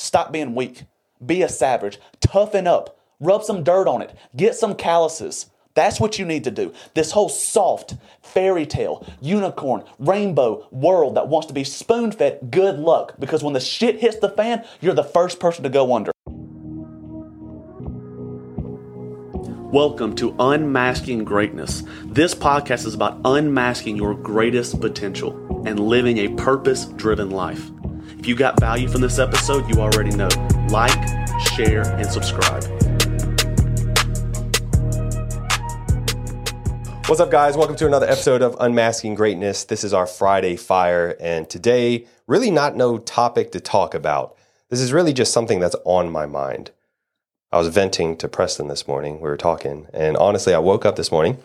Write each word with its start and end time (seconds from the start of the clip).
Stop 0.00 0.32
being 0.32 0.54
weak. 0.54 0.84
Be 1.24 1.42
a 1.42 1.48
savage. 1.48 1.98
Toughen 2.20 2.66
up. 2.66 2.98
Rub 3.20 3.44
some 3.44 3.62
dirt 3.62 3.86
on 3.86 4.00
it. 4.00 4.14
Get 4.34 4.54
some 4.54 4.74
calluses. 4.74 5.50
That's 5.74 6.00
what 6.00 6.18
you 6.18 6.24
need 6.24 6.44
to 6.44 6.50
do. 6.50 6.72
This 6.94 7.10
whole 7.10 7.28
soft 7.28 7.96
fairy 8.22 8.64
tale, 8.64 9.06
unicorn, 9.20 9.84
rainbow 9.98 10.66
world 10.70 11.16
that 11.16 11.28
wants 11.28 11.48
to 11.48 11.52
be 11.52 11.64
spoon 11.64 12.12
fed, 12.12 12.50
good 12.50 12.78
luck. 12.78 13.16
Because 13.18 13.44
when 13.44 13.52
the 13.52 13.60
shit 13.60 14.00
hits 14.00 14.16
the 14.16 14.30
fan, 14.30 14.64
you're 14.80 14.94
the 14.94 15.04
first 15.04 15.38
person 15.38 15.64
to 15.64 15.68
go 15.68 15.94
under. 15.94 16.12
Welcome 19.70 20.16
to 20.16 20.34
Unmasking 20.38 21.24
Greatness. 21.24 21.82
This 22.06 22.34
podcast 22.34 22.86
is 22.86 22.94
about 22.94 23.20
unmasking 23.26 23.98
your 23.98 24.14
greatest 24.14 24.80
potential 24.80 25.32
and 25.66 25.78
living 25.78 26.16
a 26.16 26.28
purpose 26.36 26.86
driven 26.86 27.28
life. 27.28 27.70
If 28.20 28.28
you 28.28 28.36
got 28.36 28.60
value 28.60 28.86
from 28.86 29.00
this 29.00 29.18
episode, 29.18 29.66
you 29.70 29.80
already 29.80 30.10
know. 30.10 30.28
Like, 30.68 30.92
share, 31.54 31.88
and 31.96 32.04
subscribe. 32.04 32.62
What's 37.06 37.18
up, 37.18 37.30
guys? 37.30 37.56
Welcome 37.56 37.76
to 37.76 37.86
another 37.86 38.04
episode 38.04 38.42
of 38.42 38.58
Unmasking 38.60 39.14
Greatness. 39.14 39.64
This 39.64 39.84
is 39.84 39.94
our 39.94 40.06
Friday 40.06 40.56
Fire, 40.56 41.16
and 41.18 41.48
today, 41.48 42.06
really 42.26 42.50
not 42.50 42.76
no 42.76 42.98
topic 42.98 43.52
to 43.52 43.60
talk 43.60 43.94
about. 43.94 44.36
This 44.68 44.82
is 44.82 44.92
really 44.92 45.14
just 45.14 45.32
something 45.32 45.58
that's 45.58 45.76
on 45.86 46.12
my 46.12 46.26
mind. 46.26 46.72
I 47.50 47.56
was 47.56 47.68
venting 47.68 48.18
to 48.18 48.28
Preston 48.28 48.68
this 48.68 48.86
morning. 48.86 49.14
We 49.14 49.30
were 49.30 49.38
talking, 49.38 49.86
and 49.94 50.18
honestly, 50.18 50.52
I 50.52 50.58
woke 50.58 50.84
up 50.84 50.96
this 50.96 51.10
morning 51.10 51.38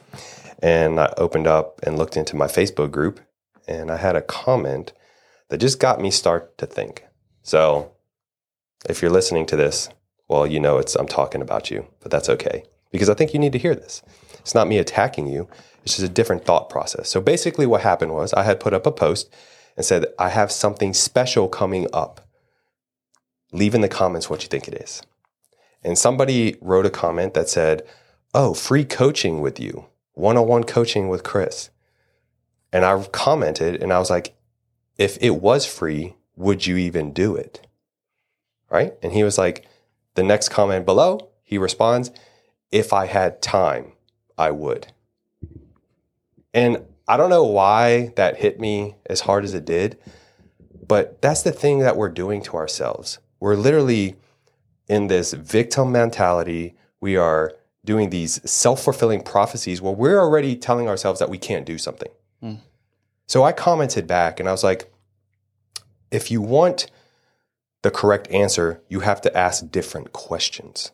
and 0.62 1.00
I 1.00 1.14
opened 1.16 1.48
up 1.48 1.80
and 1.84 1.98
looked 1.98 2.18
into 2.18 2.36
my 2.36 2.48
Facebook 2.48 2.92
group, 2.92 3.22
and 3.66 3.90
I 3.90 3.96
had 3.96 4.18
a 4.18 4.22
comment 4.22 4.92
that 5.50 5.58
just 5.58 5.80
got 5.80 6.02
me 6.02 6.12
start 6.12 6.58
to 6.58 6.66
think. 6.66 7.06
So, 7.44 7.92
if 8.90 9.02
you're 9.02 9.12
listening 9.12 9.46
to 9.48 9.56
this, 9.56 9.90
well, 10.28 10.48
you 10.48 10.60
know 10.60 10.78
it's 10.78 10.96
I'm 10.96 11.08
talking 11.08 11.42
about 11.42 11.70
you, 11.70 11.88
but 12.02 12.12
that's 12.12 12.30
okay 12.30 12.64
because 12.92 13.10
I 13.10 13.14
think 13.14 13.34
you 13.34 13.40
need 13.40 13.52
to 13.52 13.60
hear 13.60 13.76
this. 13.76 14.02
It's 14.40 14.56
not 14.56 14.68
me 14.68 14.78
attacking 14.78 15.28
you. 15.28 15.48
It's 15.84 15.98
just 15.98 16.10
a 16.10 16.14
different 16.14 16.46
thought 16.46 16.70
process. 16.70 17.10
So 17.10 17.22
basically 17.22 17.66
what 17.66 17.82
happened 17.82 18.14
was 18.14 18.34
I 18.34 18.44
had 18.44 18.60
put 18.60 18.74
up 18.74 18.86
a 18.86 18.92
post 18.92 19.32
and 19.76 19.86
said 19.86 20.06
I 20.18 20.30
have 20.30 20.52
something 20.52 20.94
special 20.94 21.48
coming 21.48 21.88
up. 21.94 22.22
Leave 23.52 23.76
in 23.76 23.82
the 23.82 23.90
comments 23.90 24.30
what 24.30 24.44
you 24.44 24.50
think 24.50 24.68
it 24.68 24.76
is. 24.76 25.02
And 25.84 25.98
somebody 25.98 26.56
wrote 26.62 26.86
a 26.86 26.90
comment 26.90 27.36
that 27.36 27.50
said, 27.50 27.84
"Oh, 28.34 28.54
free 28.54 28.86
coaching 28.86 29.42
with 29.42 29.60
you. 29.60 29.86
One-on-one 30.14 30.64
coaching 30.64 31.10
with 31.10 31.24
Chris." 31.24 31.70
And 32.74 32.84
I 32.84 33.04
commented 33.12 33.82
and 33.82 33.94
I 33.94 34.00
was 34.00 34.10
like, 34.10 34.36
if 34.98 35.18
it 35.22 35.32
was 35.32 35.66
free, 35.66 36.16
would 36.36 36.66
you 36.66 36.78
even 36.78 37.14
do 37.14 37.36
it? 37.36 37.66
Right? 38.70 38.94
And 39.02 39.14
he 39.14 39.24
was 39.24 39.38
like, 39.38 39.68
the 40.16 40.24
next 40.24 40.50
comment 40.50 40.86
below, 40.86 41.30
he 41.44 41.58
responds, 41.58 42.12
if 42.72 42.94
I 42.94 43.06
had 43.06 43.42
time, 43.42 43.94
I 44.38 44.52
would. 44.52 44.88
And 46.54 46.86
I 47.08 47.18
don't 47.18 47.30
know 47.30 47.44
why 47.44 48.14
that 48.16 48.38
hit 48.38 48.60
me 48.60 48.96
as 49.06 49.22
hard 49.22 49.44
as 49.44 49.54
it 49.54 49.66
did, 49.66 49.98
but 50.88 51.22
that's 51.22 51.44
the 51.44 51.52
thing 51.52 51.80
that 51.80 51.98
we're 51.98 52.10
doing 52.10 52.42
to 52.44 52.56
ourselves. 52.56 53.20
We're 53.40 53.56
literally 53.56 54.16
in 54.88 55.08
this 55.08 55.34
victim 55.34 55.92
mentality. 55.92 56.76
We 57.00 57.18
are 57.18 57.54
doing 57.84 58.10
these 58.10 58.42
self 58.50 58.84
fulfilling 58.84 59.22
prophecies 59.22 59.82
where 59.82 59.94
we're 59.94 60.20
already 60.20 60.56
telling 60.56 60.88
ourselves 60.88 61.20
that 61.20 61.30
we 61.30 61.38
can't 61.38 61.66
do 61.66 61.78
something. 61.78 62.10
Mm. 62.42 62.60
So 63.28 63.44
I 63.44 63.52
commented 63.52 64.08
back 64.08 64.40
and 64.40 64.48
I 64.48 64.52
was 64.52 64.64
like, 64.64 64.92
if 66.12 66.30
you 66.30 66.42
want 66.42 66.88
the 67.82 67.92
correct 67.92 68.30
answer, 68.32 68.82
you 68.88 69.02
have 69.02 69.22
to 69.22 69.38
ask 69.38 69.70
different 69.72 70.14
questions. 70.14 70.92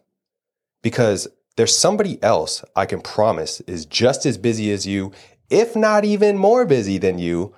Because 0.81 1.27
there's 1.57 1.77
somebody 1.77 2.21
else 2.23 2.63
I 2.75 2.85
can 2.85 3.01
promise 3.01 3.61
is 3.61 3.85
just 3.85 4.25
as 4.25 4.37
busy 4.37 4.71
as 4.71 4.87
you, 4.87 5.11
if 5.49 5.75
not 5.75 6.05
even 6.05 6.37
more 6.37 6.65
busy 6.65 6.97
than 6.97 7.19
you, 7.19 7.53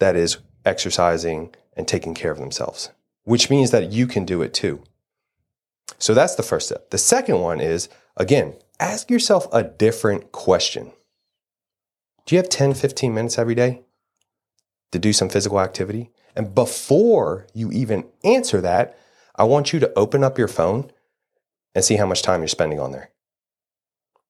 that 0.00 0.16
is 0.16 0.38
exercising 0.64 1.54
and 1.76 1.86
taking 1.86 2.14
care 2.14 2.30
of 2.30 2.38
themselves, 2.38 2.90
which 3.24 3.50
means 3.50 3.70
that 3.70 3.92
you 3.92 4.06
can 4.06 4.24
do 4.24 4.42
it 4.42 4.52
too. 4.52 4.82
So 5.98 6.14
that's 6.14 6.34
the 6.34 6.42
first 6.42 6.68
step. 6.68 6.90
The 6.90 6.98
second 6.98 7.40
one 7.40 7.60
is, 7.60 7.88
again, 8.16 8.54
ask 8.80 9.10
yourself 9.10 9.46
a 9.52 9.62
different 9.62 10.32
question. 10.32 10.92
Do 12.26 12.34
you 12.34 12.40
have 12.40 12.48
10, 12.48 12.74
15 12.74 13.14
minutes 13.14 13.38
every 13.38 13.54
day 13.54 13.82
to 14.90 14.98
do 14.98 15.12
some 15.12 15.28
physical 15.28 15.60
activity? 15.60 16.10
And 16.34 16.54
before 16.54 17.46
you 17.54 17.70
even 17.70 18.08
answer 18.24 18.60
that, 18.60 18.98
I 19.36 19.44
want 19.44 19.72
you 19.72 19.78
to 19.80 19.92
open 19.96 20.24
up 20.24 20.36
your 20.36 20.48
phone 20.48 20.90
and 21.74 21.84
see 21.84 21.96
how 21.96 22.06
much 22.06 22.22
time 22.22 22.40
you're 22.40 22.48
spending 22.48 22.80
on 22.80 22.90
there. 22.90 23.10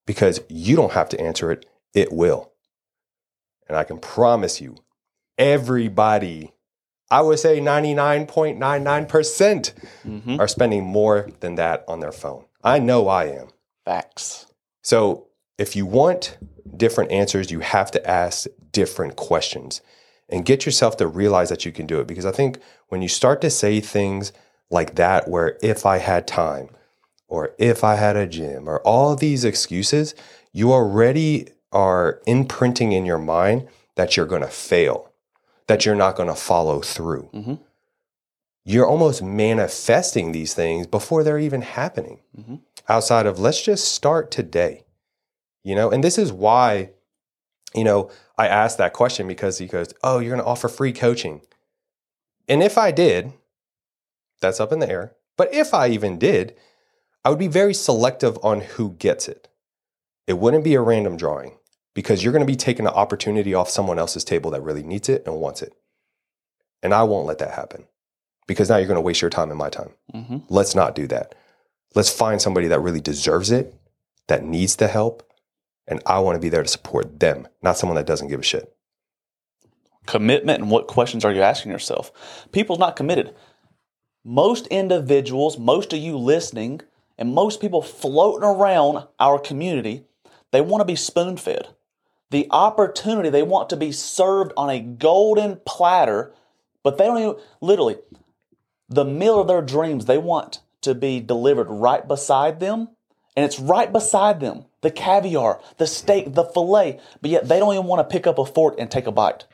Because 0.05 0.39
you 0.47 0.75
don't 0.75 0.93
have 0.93 1.09
to 1.09 1.19
answer 1.19 1.51
it, 1.51 1.65
it 1.93 2.13
will. 2.13 2.51
And 3.67 3.75
I 3.75 3.83
can 3.83 3.97
promise 3.97 4.61
you, 4.61 4.77
everybody, 5.37 6.53
I 7.09 7.21
would 7.21 7.39
say 7.39 7.59
99.99% 7.59 9.73
mm-hmm. 10.05 10.39
are 10.39 10.47
spending 10.47 10.85
more 10.85 11.29
than 11.39 11.55
that 11.55 11.83
on 11.87 11.99
their 11.99 12.11
phone. 12.11 12.45
I 12.63 12.79
know 12.79 13.07
I 13.07 13.25
am. 13.25 13.47
Facts. 13.85 14.45
So 14.83 15.27
if 15.57 15.75
you 15.75 15.85
want 15.85 16.37
different 16.77 17.11
answers, 17.11 17.51
you 17.51 17.59
have 17.59 17.91
to 17.91 18.09
ask 18.09 18.47
different 18.71 19.15
questions 19.15 19.81
and 20.29 20.45
get 20.45 20.65
yourself 20.65 20.97
to 20.97 21.07
realize 21.07 21.49
that 21.49 21.65
you 21.65 21.71
can 21.71 21.87
do 21.87 21.99
it. 21.99 22.07
Because 22.07 22.25
I 22.25 22.31
think 22.31 22.59
when 22.89 23.01
you 23.01 23.07
start 23.07 23.41
to 23.41 23.49
say 23.49 23.79
things 23.79 24.33
like 24.69 24.95
that, 24.95 25.27
where 25.27 25.57
if 25.61 25.85
I 25.85 25.97
had 25.97 26.27
time, 26.27 26.69
or 27.27 27.51
if 27.57 27.83
I 27.83 27.95
had 27.95 28.15
a 28.15 28.27
gym, 28.27 28.67
or 28.69 28.79
all 28.81 29.15
these 29.15 29.43
excuses, 29.43 30.15
you 30.51 30.71
already 30.71 31.49
are 31.71 32.21
imprinting 32.25 32.91
in 32.91 33.05
your 33.05 33.17
mind 33.17 33.67
that 33.95 34.15
you're 34.15 34.25
going 34.25 34.41
to 34.41 34.47
fail, 34.47 35.11
that 35.67 35.85
you're 35.85 35.95
not 35.95 36.15
going 36.15 36.29
to 36.29 36.35
follow 36.35 36.81
through. 36.81 37.29
Mm-hmm. 37.33 37.55
You're 38.63 38.87
almost 38.87 39.21
manifesting 39.21 40.31
these 40.31 40.53
things 40.53 40.87
before 40.87 41.23
they're 41.23 41.39
even 41.39 41.61
happening. 41.61 42.19
Mm-hmm. 42.37 42.55
Outside 42.89 43.25
of 43.25 43.39
let's 43.39 43.61
just 43.61 43.93
start 43.93 44.31
today, 44.31 44.83
you 45.63 45.75
know. 45.75 45.89
And 45.89 46.03
this 46.03 46.17
is 46.17 46.31
why, 46.31 46.91
you 47.73 47.83
know, 47.83 48.09
I 48.37 48.47
asked 48.47 48.77
that 48.77 48.93
question 48.93 49.27
because 49.27 49.57
he 49.57 49.67
goes, 49.67 49.93
"Oh, 50.03 50.19
you're 50.19 50.33
going 50.33 50.43
to 50.43 50.49
offer 50.49 50.67
free 50.67 50.93
coaching," 50.93 51.41
and 52.47 52.61
if 52.63 52.77
I 52.77 52.91
did, 52.91 53.33
that's 54.41 54.59
up 54.59 54.71
in 54.71 54.79
the 54.79 54.89
air. 54.89 55.13
But 55.37 55.53
if 55.53 55.73
I 55.73 55.87
even 55.89 56.17
did, 56.17 56.55
I 57.23 57.29
would 57.29 57.39
be 57.39 57.47
very 57.47 57.73
selective 57.73 58.37
on 58.43 58.61
who 58.61 58.91
gets 58.93 59.27
it. 59.27 59.47
It 60.25 60.39
wouldn't 60.39 60.63
be 60.63 60.75
a 60.75 60.81
random 60.81 61.17
drawing 61.17 61.57
because 61.93 62.23
you're 62.23 62.33
going 62.33 62.45
to 62.45 62.51
be 62.51 62.55
taking 62.55 62.85
an 62.85 62.93
opportunity 62.93 63.53
off 63.53 63.69
someone 63.69 63.99
else's 63.99 64.23
table 64.23 64.51
that 64.51 64.61
really 64.61 64.83
needs 64.83 65.09
it 65.09 65.23
and 65.25 65.39
wants 65.39 65.61
it. 65.61 65.73
And 66.83 66.93
I 66.93 67.03
won't 67.03 67.25
let 67.25 67.39
that 67.39 67.51
happen 67.51 67.85
because 68.47 68.69
now 68.69 68.77
you're 68.77 68.87
going 68.87 68.95
to 68.95 69.01
waste 69.01 69.21
your 69.21 69.29
time 69.29 69.49
and 69.49 69.57
my 69.57 69.69
time. 69.69 69.91
Mm-hmm. 70.13 70.37
Let's 70.47 70.75
not 70.75 70.95
do 70.95 71.07
that. 71.07 71.35
Let's 71.95 72.11
find 72.11 72.41
somebody 72.41 72.67
that 72.67 72.81
really 72.81 73.01
deserves 73.01 73.51
it, 73.51 73.73
that 74.27 74.43
needs 74.43 74.75
the 74.75 74.87
help, 74.87 75.26
and 75.87 76.01
I 76.05 76.19
want 76.19 76.35
to 76.35 76.41
be 76.41 76.49
there 76.49 76.63
to 76.63 76.69
support 76.69 77.19
them, 77.19 77.47
not 77.61 77.77
someone 77.77 77.95
that 77.95 78.07
doesn't 78.07 78.27
give 78.27 78.39
a 78.39 78.43
shit. 78.43 78.73
Commitment 80.05 80.61
and 80.61 80.71
what 80.71 80.87
questions 80.87 81.25
are 81.25 81.33
you 81.33 81.41
asking 81.41 81.71
yourself? 81.71 82.11
People's 82.51 82.79
not 82.79 82.95
committed. 82.95 83.33
Most 84.23 84.67
individuals, 84.67 85.57
most 85.57 85.93
of 85.93 85.99
you 85.99 86.17
listening, 86.17 86.81
and 87.17 87.33
most 87.33 87.61
people 87.61 87.81
floating 87.81 88.47
around 88.47 89.07
our 89.19 89.39
community, 89.39 90.05
they 90.51 90.61
want 90.61 90.81
to 90.81 90.85
be 90.85 90.95
spoon 90.95 91.37
fed. 91.37 91.69
The 92.29 92.47
opportunity, 92.51 93.29
they 93.29 93.43
want 93.43 93.69
to 93.69 93.77
be 93.77 93.91
served 93.91 94.51
on 94.57 94.69
a 94.69 94.79
golden 94.79 95.61
platter, 95.65 96.33
but 96.83 96.97
they 96.97 97.05
don't 97.05 97.19
even, 97.19 97.35
literally, 97.61 97.97
the 98.89 99.05
meal 99.05 99.39
of 99.39 99.47
their 99.47 99.61
dreams, 99.61 100.05
they 100.05 100.17
want 100.17 100.59
to 100.81 100.93
be 100.93 101.19
delivered 101.19 101.67
right 101.69 102.07
beside 102.07 102.59
them. 102.59 102.89
And 103.37 103.45
it's 103.45 103.59
right 103.59 103.93
beside 103.93 104.39
them 104.39 104.65
the 104.81 104.89
caviar, 104.89 105.61
the 105.77 105.85
steak, 105.85 106.33
the 106.33 106.43
filet, 106.43 106.99
but 107.21 107.29
yet 107.29 107.47
they 107.47 107.59
don't 107.59 107.73
even 107.73 107.85
want 107.85 107.99
to 107.99 108.11
pick 108.11 108.25
up 108.25 108.39
a 108.39 108.45
fork 108.45 108.75
and 108.79 108.89
take 108.89 109.05
a 109.05 109.11
bite. 109.11 109.45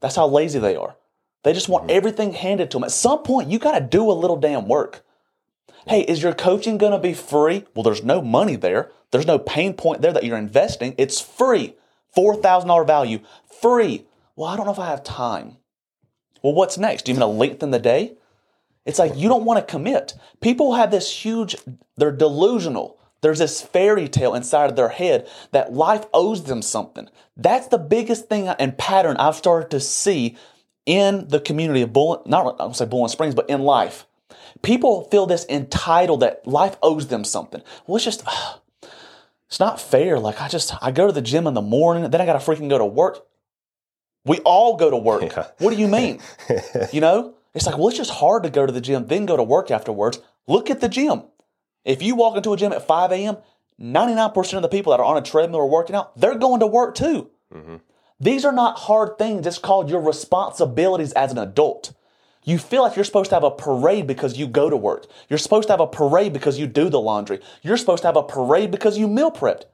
That's 0.00 0.16
how 0.16 0.26
lazy 0.28 0.58
they 0.58 0.76
are. 0.76 0.96
They 1.42 1.54
just 1.54 1.68
want 1.68 1.84
mm-hmm. 1.84 1.96
everything 1.96 2.32
handed 2.34 2.70
to 2.70 2.76
them. 2.76 2.84
At 2.84 2.92
some 2.92 3.22
point, 3.22 3.50
you 3.50 3.58
got 3.58 3.78
to 3.78 3.84
do 3.84 4.10
a 4.10 4.12
little 4.12 4.36
damn 4.36 4.68
work. 4.68 5.02
Hey, 5.86 6.02
is 6.02 6.22
your 6.22 6.34
coaching 6.34 6.76
going 6.76 6.92
to 6.92 6.98
be 6.98 7.14
free? 7.14 7.64
Well, 7.74 7.82
there's 7.82 8.04
no 8.04 8.20
money 8.20 8.54
there. 8.54 8.90
There's 9.10 9.26
no 9.26 9.38
pain 9.38 9.72
point 9.74 10.02
there 10.02 10.12
that 10.12 10.24
you're 10.24 10.36
investing. 10.36 10.94
It's 10.98 11.20
free. 11.20 11.74
$4,000 12.16 12.86
value, 12.86 13.20
free. 13.62 14.04
Well, 14.36 14.48
I 14.48 14.56
don't 14.56 14.66
know 14.66 14.72
if 14.72 14.78
I 14.78 14.90
have 14.90 15.02
time. 15.02 15.56
Well, 16.42 16.52
what's 16.52 16.76
next? 16.76 17.06
Do 17.06 17.12
you 17.12 17.18
want 17.18 17.32
to 17.32 17.38
lengthen 17.38 17.70
the 17.70 17.78
day? 17.78 18.14
It's 18.84 18.98
like 18.98 19.16
you 19.16 19.28
don't 19.28 19.44
want 19.44 19.58
to 19.58 19.70
commit. 19.70 20.14
People 20.40 20.74
have 20.74 20.90
this 20.90 21.10
huge, 21.10 21.56
they're 21.96 22.12
delusional. 22.12 22.98
There's 23.22 23.38
this 23.38 23.62
fairy 23.62 24.08
tale 24.08 24.34
inside 24.34 24.68
of 24.68 24.76
their 24.76 24.88
head 24.88 25.28
that 25.52 25.72
life 25.72 26.04
owes 26.12 26.44
them 26.44 26.60
something. 26.60 27.08
That's 27.36 27.68
the 27.68 27.78
biggest 27.78 28.28
thing 28.28 28.48
and 28.48 28.76
pattern 28.76 29.16
I've 29.16 29.36
started 29.36 29.70
to 29.70 29.80
see 29.80 30.36
in 30.84 31.28
the 31.28 31.40
community 31.40 31.82
of 31.82 31.92
Bull, 31.92 32.22
not 32.26 32.56
I 32.60 32.64
don't 32.64 32.76
say 32.76 32.84
Boiling 32.84 33.08
Springs, 33.08 33.34
but 33.34 33.48
in 33.48 33.62
life. 33.62 34.06
People 34.62 35.04
feel 35.04 35.26
this 35.26 35.46
entitled 35.48 36.20
that 36.20 36.46
life 36.46 36.76
owes 36.82 37.06
them 37.06 37.24
something. 37.24 37.62
Well, 37.86 37.96
it's 37.96 38.04
just, 38.04 38.24
it's 39.46 39.60
not 39.60 39.80
fair. 39.80 40.18
Like 40.18 40.40
I 40.40 40.48
just, 40.48 40.74
I 40.82 40.90
go 40.90 41.06
to 41.06 41.12
the 41.12 41.22
gym 41.22 41.46
in 41.46 41.54
the 41.54 41.62
morning, 41.62 42.10
then 42.10 42.20
I 42.20 42.26
got 42.26 42.40
to 42.40 42.50
freaking 42.50 42.68
go 42.68 42.78
to 42.78 42.84
work. 42.84 43.24
We 44.24 44.38
all 44.40 44.76
go 44.76 44.90
to 44.90 44.96
work. 44.96 45.22
Yeah. 45.22 45.48
What 45.58 45.70
do 45.70 45.76
you 45.76 45.88
mean? 45.88 46.20
you 46.92 47.00
know, 47.00 47.34
it's 47.54 47.66
like, 47.66 47.78
well, 47.78 47.88
it's 47.88 47.96
just 47.96 48.10
hard 48.10 48.42
to 48.42 48.50
go 48.50 48.66
to 48.66 48.72
the 48.72 48.80
gym, 48.80 49.06
then 49.06 49.26
go 49.26 49.36
to 49.36 49.42
work 49.42 49.70
afterwards. 49.70 50.20
Look 50.48 50.70
at 50.70 50.80
the 50.80 50.88
gym. 50.88 51.22
If 51.84 52.02
you 52.02 52.14
walk 52.14 52.36
into 52.36 52.52
a 52.52 52.56
gym 52.56 52.72
at 52.72 52.86
5 52.86 53.12
a.m., 53.12 53.36
99% 53.80 54.54
of 54.54 54.62
the 54.62 54.68
people 54.68 54.92
that 54.92 55.00
are 55.00 55.06
on 55.06 55.16
a 55.16 55.22
treadmill 55.22 55.60
or 55.60 55.68
working 55.68 55.96
out, 55.96 56.18
they're 56.18 56.36
going 56.36 56.60
to 56.60 56.66
work 56.66 56.94
too. 56.94 57.30
Mm-hmm. 57.52 57.76
These 58.20 58.44
are 58.44 58.52
not 58.52 58.78
hard 58.78 59.18
things. 59.18 59.46
It's 59.46 59.58
called 59.58 59.90
your 59.90 60.00
responsibilities 60.00 61.12
as 61.12 61.32
an 61.32 61.38
adult. 61.38 61.92
You 62.44 62.58
feel 62.58 62.82
like 62.82 62.96
you're 62.96 63.04
supposed 63.04 63.30
to 63.30 63.36
have 63.36 63.44
a 63.44 63.50
parade 63.50 64.06
because 64.06 64.36
you 64.36 64.46
go 64.46 64.68
to 64.68 64.76
work. 64.76 65.06
You're 65.28 65.38
supposed 65.38 65.68
to 65.68 65.72
have 65.72 65.80
a 65.80 65.86
parade 65.86 66.32
because 66.32 66.58
you 66.58 66.66
do 66.66 66.88
the 66.88 67.00
laundry. 67.00 67.40
You're 67.62 67.76
supposed 67.76 68.02
to 68.02 68.08
have 68.08 68.16
a 68.16 68.22
parade 68.22 68.70
because 68.70 68.98
you 68.98 69.08
meal 69.08 69.30
prepped. 69.30 69.64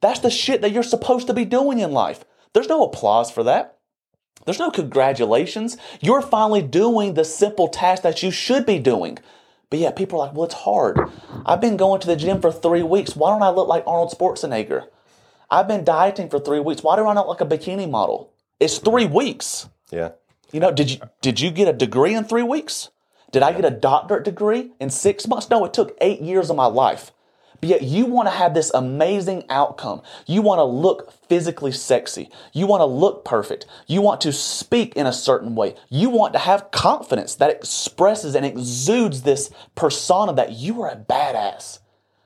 That's 0.00 0.20
the 0.20 0.30
shit 0.30 0.60
that 0.62 0.72
you're 0.72 0.82
supposed 0.82 1.26
to 1.28 1.34
be 1.34 1.44
doing 1.44 1.78
in 1.78 1.92
life. 1.92 2.24
There's 2.52 2.68
no 2.68 2.84
applause 2.84 3.30
for 3.30 3.42
that. 3.44 3.78
There's 4.44 4.58
no 4.58 4.70
congratulations. 4.70 5.76
You're 6.00 6.20
finally 6.20 6.62
doing 6.62 7.14
the 7.14 7.24
simple 7.24 7.68
task 7.68 8.02
that 8.02 8.22
you 8.22 8.30
should 8.30 8.66
be 8.66 8.78
doing. 8.78 9.18
But 9.74 9.80
yeah, 9.80 9.90
people 9.90 10.20
are 10.20 10.28
like, 10.28 10.36
well, 10.36 10.44
it's 10.44 10.54
hard. 10.54 11.00
I've 11.44 11.60
been 11.60 11.76
going 11.76 12.00
to 12.00 12.06
the 12.06 12.14
gym 12.14 12.40
for 12.40 12.52
three 12.52 12.84
weeks. 12.84 13.16
Why 13.16 13.30
don't 13.30 13.42
I 13.42 13.48
look 13.48 13.66
like 13.66 13.82
Arnold 13.88 14.14
Schwarzenegger? 14.16 14.86
I've 15.50 15.66
been 15.66 15.82
dieting 15.82 16.28
for 16.28 16.38
three 16.38 16.60
weeks. 16.60 16.84
Why 16.84 16.94
do 16.94 17.04
I 17.08 17.12
not 17.12 17.26
look 17.26 17.40
like 17.40 17.52
a 17.52 17.58
bikini 17.58 17.90
model? 17.90 18.32
It's 18.60 18.78
three 18.78 19.06
weeks. 19.06 19.68
Yeah. 19.90 20.10
You 20.52 20.60
know, 20.60 20.70
did 20.70 20.92
you 20.92 21.00
did 21.22 21.40
you 21.40 21.50
get 21.50 21.66
a 21.66 21.72
degree 21.72 22.14
in 22.14 22.22
three 22.22 22.44
weeks? 22.44 22.90
Did 23.32 23.42
I 23.42 23.50
get 23.50 23.64
a 23.64 23.70
doctorate 23.70 24.22
degree 24.22 24.70
in 24.78 24.90
six 24.90 25.26
months? 25.26 25.50
No, 25.50 25.64
it 25.64 25.74
took 25.74 25.98
eight 26.00 26.20
years 26.20 26.50
of 26.50 26.56
my 26.56 26.66
life. 26.66 27.10
But 27.60 27.68
yet 27.68 27.82
you 27.82 28.06
want 28.06 28.26
to 28.26 28.34
have 28.34 28.54
this 28.54 28.70
amazing 28.74 29.44
outcome. 29.48 30.02
You 30.26 30.42
want 30.42 30.58
to 30.58 30.64
look 30.64 31.12
physically 31.28 31.72
sexy. 31.72 32.30
You 32.52 32.66
want 32.66 32.80
to 32.80 32.86
look 32.86 33.24
perfect. 33.24 33.66
You 33.86 34.00
want 34.02 34.20
to 34.22 34.32
speak 34.32 34.94
in 34.96 35.06
a 35.06 35.12
certain 35.12 35.54
way. 35.54 35.74
You 35.88 36.10
want 36.10 36.32
to 36.34 36.38
have 36.38 36.70
confidence 36.70 37.34
that 37.36 37.50
expresses 37.50 38.34
and 38.34 38.44
exudes 38.44 39.22
this 39.22 39.50
persona 39.74 40.32
that 40.34 40.52
you 40.52 40.82
are 40.82 40.90
a 40.90 40.96
badass, 40.96 41.78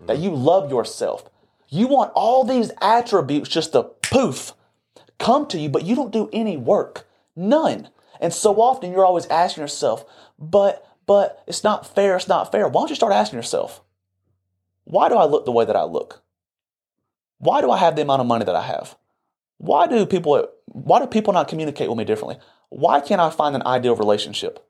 that 0.07 0.19
you 0.19 0.35
love 0.35 0.71
yourself. 0.71 1.29
You 1.69 1.87
want 1.87 2.13
all 2.15 2.45
these 2.45 2.71
attributes 2.81 3.49
just 3.49 3.73
to 3.73 3.83
poof 3.83 4.55
come 5.19 5.47
to 5.47 5.59
you, 5.59 5.69
but 5.69 5.85
you 5.85 5.95
don't 5.95 6.13
do 6.13 6.31
any 6.33 6.57
work. 6.57 7.07
None. 7.37 7.89
And 8.21 8.33
so 8.33 8.61
often 8.61 8.93
you're 8.93 9.05
always 9.05 9.27
asking 9.27 9.63
yourself, 9.63 10.05
but, 10.39 10.87
but 11.07 11.43
it's 11.47 11.63
not 11.63 11.95
fair, 11.95 12.17
it's 12.17 12.29
not 12.29 12.51
fair. 12.51 12.67
Why 12.67 12.81
don't 12.81 12.89
you 12.89 12.97
start 12.97 13.13
asking 13.13 13.39
yourself, 13.39 13.83
why 14.89 15.11
do 15.11 15.17
I 15.17 15.27
look 15.27 15.45
the 15.45 15.53
way 15.53 15.67
that 15.67 15.77
I 15.77 15.85
look? 15.85 16.23
Why 17.37 17.61
do 17.61 17.71
I 17.71 17.77
have 17.77 17.95
the 17.95 18.01
amount 18.01 18.23
of 18.23 18.27
money 18.27 18.47
that 18.47 18.55
I 18.55 18.63
have? 18.63 18.97
Why 19.59 19.87
do 19.87 20.07
people, 20.07 20.49
why 20.65 20.99
do 20.99 21.07
people 21.07 21.35
not 21.35 21.47
communicate 21.47 21.91
with 21.91 21.99
me 21.99 22.05
differently? 22.05 22.39
Why 22.71 23.01
can't 23.01 23.21
I 23.21 23.29
find 23.29 23.55
an 23.55 23.63
ideal 23.67 23.97
relationship? 23.97 24.67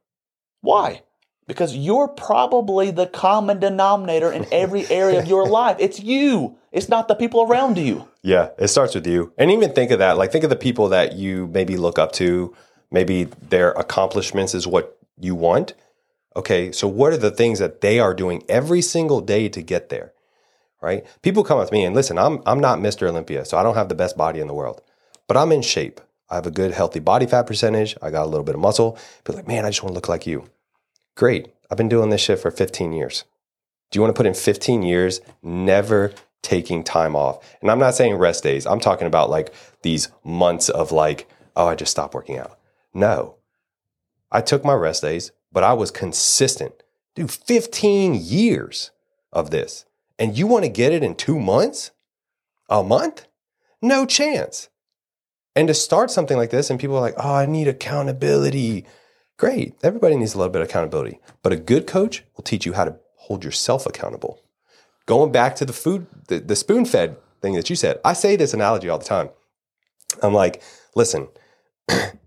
Why? 0.61 1.03
Because 1.47 1.77
you're 1.77 2.09
probably 2.09 2.91
the 2.91 3.07
common 3.07 3.61
denominator 3.61 4.33
in 4.33 4.45
every 4.51 4.89
area 4.89 5.21
of 5.21 5.29
your 5.29 5.47
life. 5.49 5.77
It's 5.79 6.01
you. 6.01 6.59
It's 6.73 6.89
not 6.89 7.07
the 7.07 7.15
people 7.15 7.43
around 7.43 7.79
you. 7.79 8.09
Yeah, 8.23 8.49
it 8.59 8.69
starts 8.69 8.97
with 8.97 9.07
you. 9.07 9.33
And 9.39 9.53
even 9.53 9.73
think 9.73 9.93
of 9.93 10.01
that. 10.01 10.19
Like, 10.19 10.33
think 10.33 10.43
of 10.43 10.51
the 10.51 10.57
people 10.57 10.89
that 10.89 11.13
you 11.13 11.47
maybe 11.47 11.77
look 11.77 11.97
up 11.97 12.11
to. 12.13 12.57
Maybe 12.91 13.25
their 13.25 13.71
accomplishments 13.71 14.53
is 14.53 14.67
what 14.67 14.99
you 15.17 15.37
want. 15.37 15.75
Okay, 16.39 16.71
so 16.71 16.87
what 16.87 17.13
are 17.13 17.17
the 17.17 17.33
things 17.33 17.59
that 17.59 17.81
they 17.81 17.99
are 17.99 18.15
doing 18.15 18.45
every 18.49 18.81
single 18.81 19.21
day 19.21 19.49
to 19.49 19.61
get 19.61 19.89
there? 19.89 20.13
Right? 20.81 21.05
People 21.21 21.43
come 21.43 21.67
to 21.67 21.73
me 21.73 21.85
and 21.85 21.97
listen, 21.97 22.17
I'm, 22.17 22.41
I'm 22.47 22.61
not 22.61 22.79
Mr. 22.79 23.09
Olympia, 23.09 23.45
so 23.45 23.59
I 23.59 23.65
don't 23.65 23.75
have 23.75 23.89
the 23.89 23.97
best 23.97 24.17
body 24.17 24.39
in 24.39 24.47
the 24.47 24.55
world, 24.55 24.81
but 25.27 25.37
I'm 25.37 25.51
in 25.51 25.63
shape. 25.63 26.01
I 26.31 26.37
have 26.37 26.47
a 26.47 26.53
good, 26.53 26.71
healthy 26.71 27.01
body 27.01 27.27
fat 27.27 27.49
percentage. 27.49 27.97
I 28.01 28.11
got 28.11 28.25
a 28.25 28.31
little 28.31 28.45
bit 28.45 28.55
of 28.55 28.61
muscle. 28.61 28.97
Be 29.25 29.33
like, 29.33 29.49
man, 29.49 29.65
I 29.65 29.71
just 29.71 29.83
want 29.83 29.91
to 29.91 29.95
look 29.95 30.09
like 30.09 30.29
you. 30.29 30.49
Great. 31.17 31.49
I've 31.73 31.77
been 31.77 31.89
doing 31.89 32.11
this 32.11 32.21
shit 32.21 32.39
for 32.39 32.53
15 32.53 32.93
years. 32.93 33.25
Do 33.91 33.97
you 33.97 34.03
want 34.03 34.15
to 34.15 34.17
put 34.17 34.27
in 34.27 34.35
15 34.35 34.83
years 34.83 35.21
never 35.43 36.13
taking 36.43 36.85
time 36.85 37.17
off? 37.17 37.45
And 37.61 37.69
I'm 37.69 37.81
not 37.81 37.97
saying 37.97 38.15
rest 38.15 38.45
days. 38.45 38.65
I'm 38.65 38.79
talking 38.79 39.09
about 39.09 39.29
like 39.29 39.53
these 39.83 40.09
months 40.23 40.69
of 40.69 40.93
like, 40.93 41.29
oh, 41.57 41.67
I 41.67 41.75
just 41.75 41.91
stopped 41.91 42.15
working 42.15 42.39
out. 42.39 42.61
No. 42.95 43.35
I 44.31 44.41
took 44.41 44.65
my 44.65 44.75
rest 44.75 45.03
days, 45.03 45.33
but 45.53 45.65
I 45.65 45.73
was 45.73 45.91
consistent. 45.91 46.83
Dude, 47.15 47.31
15 47.31 48.15
years 48.15 48.91
of 49.33 49.51
this. 49.51 49.85
And 50.19 50.37
you 50.37 50.47
want 50.47 50.65
to 50.65 50.71
get 50.71 50.93
it 50.93 51.03
in 51.03 51.15
two 51.15 51.39
months? 51.39 51.93
A 52.69 52.83
month? 52.83 53.27
No 53.81 54.05
chance. 54.05 54.69
And 55.55 55.69
to 55.69 55.75
start 55.75 56.11
something 56.11 56.37
like 56.37 56.51
this, 56.51 56.71
and 56.71 56.79
people 56.79 56.97
are 56.97 57.01
like, 57.01 57.15
oh, 57.17 57.35
I 57.35 57.47
need 57.47 57.69
accountability. 57.69 58.85
Great. 59.37 59.75
Everybody 59.83 60.17
needs 60.17 60.35
a 60.35 60.39
little 60.39 60.53
bit 60.53 60.63
of 60.63 60.69
accountability. 60.69 61.21
But 61.43 61.53
a 61.53 61.57
good 61.57 61.87
coach 61.87 62.25
will 62.37 62.45
teach 62.45 62.67
you 62.67 62.75
how 62.75 62.85
to 62.85 62.97
hold 63.17 63.45
yourself 63.45 63.87
accountable. 63.87 64.41
Going 65.07 65.33
back 65.33 65.57
to 65.57 65.65
the 65.65 65.73
food, 65.73 66.07
the, 66.29 66.41
the 66.41 66.57
spoon 66.57 66.85
fed 66.85 67.17
thing 67.41 67.55
that 67.55 67.71
you 67.71 67.77
said, 67.77 67.99
I 68.05 68.13
say 68.13 68.37
this 68.37 68.55
analogy 68.55 68.89
all 68.89 68.99
the 68.99 69.05
time. 69.05 69.31
I'm 70.23 70.35
like, 70.35 70.63
listen, 70.95 71.29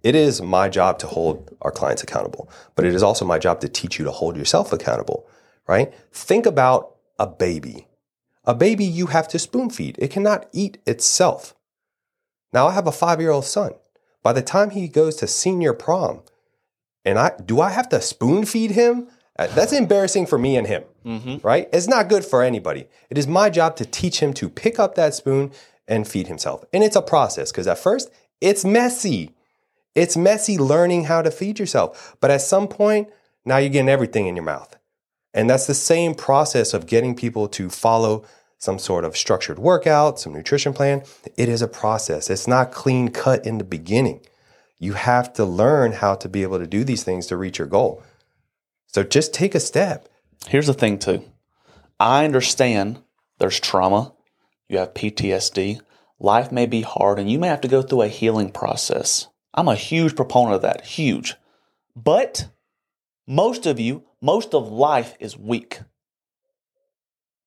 it 0.04 0.16
is 0.16 0.42
my 0.42 0.70
job 0.70 1.00
to 1.00 1.08
hold 1.08 1.56
our 1.62 1.72
clients 1.72 2.04
accountable, 2.04 2.50
but 2.76 2.86
it 2.86 2.94
is 2.94 3.04
also 3.04 3.26
my 3.26 3.38
job 3.38 3.60
to 3.62 3.70
teach 3.70 4.00
you 4.00 4.06
to 4.06 4.12
hold 4.12 4.36
yourself 4.36 4.74
accountable, 4.74 5.28
right? 5.68 5.94
Think 6.12 6.46
about 6.46 6.96
a 7.20 7.28
baby. 7.28 7.88
A 8.46 8.56
baby 8.56 8.84
you 8.86 9.08
have 9.08 9.28
to 9.30 9.40
spoon 9.40 9.70
feed. 9.70 9.96
It 10.00 10.10
cannot 10.10 10.48
eat 10.52 10.80
itself. 10.88 11.54
Now 12.54 12.68
I 12.68 12.74
have 12.74 12.88
a 12.88 12.92
five 12.92 13.22
year 13.22 13.32
old 13.32 13.46
son. 13.46 13.74
By 14.24 14.34
the 14.34 14.42
time 14.42 14.72
he 14.72 14.88
goes 14.88 15.16
to 15.18 15.28
senior 15.28 15.74
prom, 15.74 16.22
and 17.06 17.18
I 17.18 17.34
do 17.44 17.62
I 17.62 17.70
have 17.70 17.90
to 17.90 18.02
spoon 18.02 18.46
feed 18.46 18.72
him? 18.72 19.08
Uh, 19.40 19.48
That's 19.48 19.74
embarrassing 19.74 20.26
for 20.28 20.38
me 20.38 20.58
and 20.58 20.68
him, 20.68 20.84
right? 21.44 21.70
It's 21.72 21.88
not 21.88 22.10
good 22.10 22.26
for 22.26 22.44
anybody. 22.44 22.88
It 23.10 23.18
is 23.18 23.28
my 23.28 23.50
job 23.50 23.76
to 23.78 23.86
teach 23.86 24.20
him 24.20 24.34
to 24.36 24.50
pick 24.50 24.78
up 24.80 24.96
that 24.96 25.14
spoon 25.16 25.52
and 25.88 26.08
feed 26.08 26.28
himself. 26.28 26.64
And 26.74 26.84
it's 26.84 26.96
a 26.96 27.02
process 27.02 27.52
because 27.52 27.68
at 27.68 27.80
first 27.80 28.12
it's 28.40 28.66
messy. 28.66 29.32
It's 29.96 30.16
messy 30.16 30.58
learning 30.58 31.06
how 31.06 31.22
to 31.22 31.32
feed 31.32 31.60
yourself. 31.60 32.16
But 32.20 32.32
at 32.32 32.42
some 32.42 32.68
point, 32.68 33.10
now 33.46 33.58
you're 33.58 33.70
getting 33.70 33.90
everything 33.90 34.28
in 34.28 34.36
your 34.36 34.46
mouth. 34.46 34.78
And 35.34 35.50
that's 35.50 35.68
the 35.68 35.74
same 35.74 36.14
process 36.14 36.74
of 36.74 36.88
getting 36.88 37.16
people 37.16 37.48
to 37.50 37.70
follow 37.70 38.26
some 38.58 38.78
sort 38.78 39.04
of 39.04 39.18
structured 39.18 39.58
workout, 39.58 40.20
some 40.20 40.34
nutrition 40.34 40.74
plan. 40.74 41.04
It 41.36 41.50
is 41.50 41.62
a 41.62 41.68
process. 41.68 42.30
It's 42.30 42.48
not 42.48 42.72
clean 42.72 43.10
cut 43.10 43.46
in 43.46 43.58
the 43.58 43.64
beginning. 43.64 44.22
You 44.78 44.94
have 44.94 45.34
to 45.34 45.46
learn 45.46 45.94
how 45.94 46.16
to 46.16 46.30
be 46.30 46.44
able 46.44 46.60
to 46.60 46.68
do 46.68 46.84
these 46.84 47.04
things 47.04 47.28
to 47.28 47.38
reach 47.38 47.60
your 47.60 47.68
goal. 47.68 48.04
So 48.88 49.04
just 49.04 49.34
take 49.34 49.56
a 49.56 49.60
step. 49.60 50.08
Here's 50.48 50.68
the 50.68 50.74
thing, 50.74 51.00
too. 51.00 51.24
I 52.00 52.26
understand 52.26 53.02
there's 53.40 53.60
trauma, 53.60 54.14
you 54.68 54.78
have 54.80 54.94
PTSD, 54.94 55.82
life 56.20 56.52
may 56.52 56.66
be 56.66 56.82
hard, 56.82 57.20
and 57.20 57.32
you 57.32 57.40
may 57.40 57.48
have 57.48 57.62
to 57.62 57.68
go 57.68 57.82
through 57.82 58.04
a 58.04 58.08
healing 58.08 58.52
process. 58.52 59.28
I'm 59.54 59.68
a 59.68 59.76
huge 59.76 60.16
proponent 60.16 60.56
of 60.56 60.62
that, 60.62 60.86
huge. 60.86 61.36
But 61.96 62.48
most 63.28 63.66
of 63.66 63.80
you, 63.80 64.04
most 64.22 64.54
of 64.54 64.72
life 64.72 65.16
is 65.20 65.38
weak. 65.38 65.82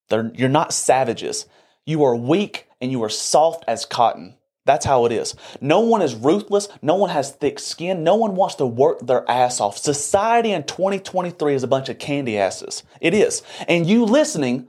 They're, 0.08 0.30
you're 0.34 0.48
not 0.48 0.72
savages. 0.72 1.46
You 1.86 2.04
are 2.04 2.16
weak 2.16 2.68
and 2.80 2.90
you 2.90 3.02
are 3.04 3.08
soft 3.08 3.64
as 3.66 3.86
cotton. 3.86 4.36
That's 4.66 4.86
how 4.86 5.04
it 5.04 5.12
is. 5.12 5.34
No 5.60 5.80
one 5.80 6.00
is 6.00 6.14
ruthless. 6.14 6.68
No 6.80 6.94
one 6.94 7.10
has 7.10 7.32
thick 7.32 7.58
skin. 7.58 8.02
No 8.02 8.16
one 8.16 8.34
wants 8.34 8.54
to 8.56 8.66
work 8.66 9.06
their 9.06 9.28
ass 9.30 9.60
off. 9.60 9.76
Society 9.76 10.52
in 10.52 10.62
2023 10.64 11.54
is 11.54 11.62
a 11.62 11.68
bunch 11.68 11.90
of 11.90 11.98
candy 11.98 12.38
asses. 12.38 12.82
It 13.00 13.12
is. 13.12 13.42
And 13.68 13.86
you 13.86 14.04
listening, 14.04 14.68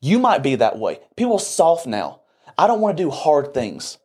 you 0.00 0.18
might 0.18 0.42
be 0.42 0.56
that 0.56 0.78
way. 0.78 0.98
People 1.16 1.38
soft 1.38 1.86
now. 1.86 2.22
I 2.58 2.66
don't 2.66 2.80
want 2.80 2.96
to 2.96 3.02
do 3.02 3.10
hard 3.10 3.54
things. 3.54 3.98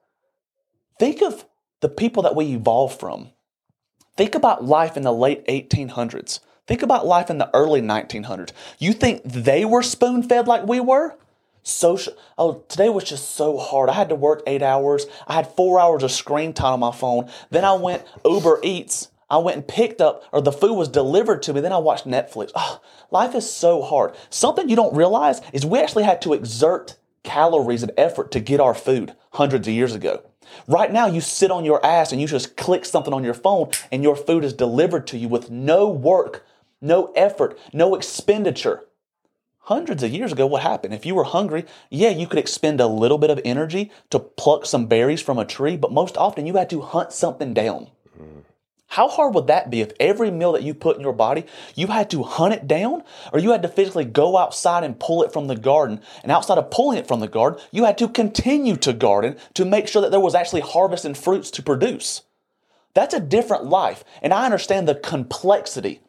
Think 1.00 1.24
of 1.24 1.46
the 1.82 1.90
people 1.90 2.24
that 2.24 2.36
we 2.36 2.54
evolved 2.54 3.00
from. 3.00 3.30
Think 4.18 4.36
about 4.36 4.64
life 4.64 4.96
in 4.96 5.04
the 5.04 5.14
late 5.14 5.46
1800s. 5.48 6.40
Think 6.68 6.82
about 6.82 7.06
life 7.06 7.30
in 7.30 7.38
the 7.38 7.50
early 7.54 7.82
1900s. 7.82 8.52
You 8.80 8.94
think 8.94 9.22
they 9.24 9.66
were 9.66 9.84
spoon 9.84 10.24
fed 10.24 10.48
like 10.48 10.66
we 10.66 10.80
were? 10.80 11.16
Social. 11.64 12.14
Oh, 12.38 12.64
today 12.70 12.90
was 12.90 13.04
just 13.04 13.32
so 13.32 13.58
hard. 13.58 13.90
I 13.90 13.94
had 13.94 14.10
to 14.10 14.16
work 14.16 14.42
eight 14.48 14.62
hours. 14.62 15.06
I 15.28 15.34
had 15.34 15.48
four 15.48 15.80
hours 15.80 16.04
of 16.04 16.12
screen 16.12 16.54
time 16.54 16.74
on 16.74 16.80
my 16.80 16.92
phone. 16.92 17.30
Then 17.50 17.66
I 17.66 17.74
went 17.74 18.06
Uber 18.24 18.60
Eats. 18.64 19.10
I 19.30 19.40
went 19.40 19.58
and 19.58 19.68
picked 19.68 20.02
up, 20.02 20.24
or 20.32 20.42
the 20.42 20.52
food 20.52 20.76
was 20.76 20.88
delivered 20.88 21.42
to 21.44 21.54
me. 21.54 21.62
Then 21.62 21.74
I 21.74 21.80
watched 21.80 22.06
Netflix. 22.06 22.52
Oh, 22.54 22.80
life 23.10 23.34
is 23.34 23.52
so 23.52 23.82
hard. 23.82 24.16
Something 24.30 24.70
you 24.70 24.76
don't 24.76 24.96
realize 24.96 25.42
is 25.52 25.66
we 25.66 25.80
actually 25.80 26.04
had 26.04 26.22
to 26.22 26.34
exert 26.34 26.98
calories 27.24 27.82
and 27.82 27.92
effort 27.98 28.32
to 28.32 28.40
get 28.40 28.60
our 28.60 28.76
food 28.76 29.16
hundreds 29.32 29.68
of 29.68 29.74
years 29.74 29.96
ago. 29.96 30.22
Right 30.68 30.92
now, 30.92 31.08
you 31.08 31.22
sit 31.22 31.52
on 31.52 31.66
your 31.66 31.86
ass 31.86 32.12
and 32.12 32.20
you 32.20 32.28
just 32.28 32.58
click 32.58 32.86
something 32.86 33.14
on 33.14 33.24
your 33.24 33.34
phone 33.34 33.70
and 33.92 34.04
your 34.04 34.16
food 34.16 34.44
is 34.44 34.54
delivered 34.54 35.08
to 35.08 35.18
you 35.18 35.28
with 35.28 35.50
no 35.50 35.88
work 35.90 36.46
no 36.86 37.12
effort, 37.16 37.58
no 37.74 37.96
expenditure. 37.96 38.86
Hundreds 39.60 40.04
of 40.04 40.12
years 40.12 40.32
ago, 40.32 40.46
what 40.46 40.62
happened? 40.62 40.94
If 40.94 41.06
you 41.06 41.16
were 41.16 41.24
hungry, 41.24 41.66
yeah, 41.90 42.10
you 42.10 42.28
could 42.28 42.38
expend 42.38 42.80
a 42.80 42.88
little 42.88 43.18
bit 43.18 43.32
of 43.32 43.42
energy 43.44 43.92
to 44.12 44.20
pluck 44.20 44.66
some 44.66 44.86
berries 44.86 45.22
from 45.22 45.40
a 45.40 45.46
tree, 45.46 45.76
but 45.76 45.92
most 45.92 46.16
often 46.18 46.46
you 46.46 46.56
had 46.56 46.70
to 46.70 46.82
hunt 46.82 47.12
something 47.12 47.54
down. 47.54 47.90
How 48.88 49.08
hard 49.10 49.34
would 49.34 49.48
that 49.48 49.70
be 49.70 49.82
if 49.82 49.92
every 50.00 50.32
meal 50.32 50.54
that 50.54 50.64
you 50.64 50.74
put 50.74 50.96
in 50.96 51.02
your 51.02 51.14
body, 51.14 51.46
you 51.76 51.88
had 51.88 52.10
to 52.12 52.24
hunt 52.24 52.54
it 52.54 52.68
down 52.68 53.04
or 53.34 53.40
you 53.40 53.52
had 53.52 53.64
to 53.64 53.68
physically 53.68 54.06
go 54.06 54.38
outside 54.38 54.84
and 54.84 55.00
pull 55.00 55.24
it 55.24 55.34
from 55.34 55.48
the 55.48 55.56
garden? 55.56 56.02
And 56.24 56.32
outside 56.32 56.58
of 56.58 56.72
pulling 56.72 56.98
it 56.98 57.08
from 57.08 57.20
the 57.20 57.28
garden, 57.28 57.60
you 57.72 57.86
had 57.86 57.98
to 57.98 58.08
continue 58.08 58.76
to 58.78 58.94
garden 58.94 59.38
to 59.56 59.66
make 59.66 59.88
sure 59.88 60.02
that 60.02 60.12
there 60.12 60.20
was 60.20 60.36
actually 60.36 60.62
harvest 60.62 61.04
and 61.04 61.18
fruits 61.18 61.52
to 61.52 61.64
produce. 61.64 62.22
That's 62.94 63.14
a 63.14 63.20
different 63.20 63.66
life. 63.66 64.04
And 64.22 64.34
I 64.34 64.46
understand 64.46 64.88
the 64.88 64.96
complexity, 64.96 66.00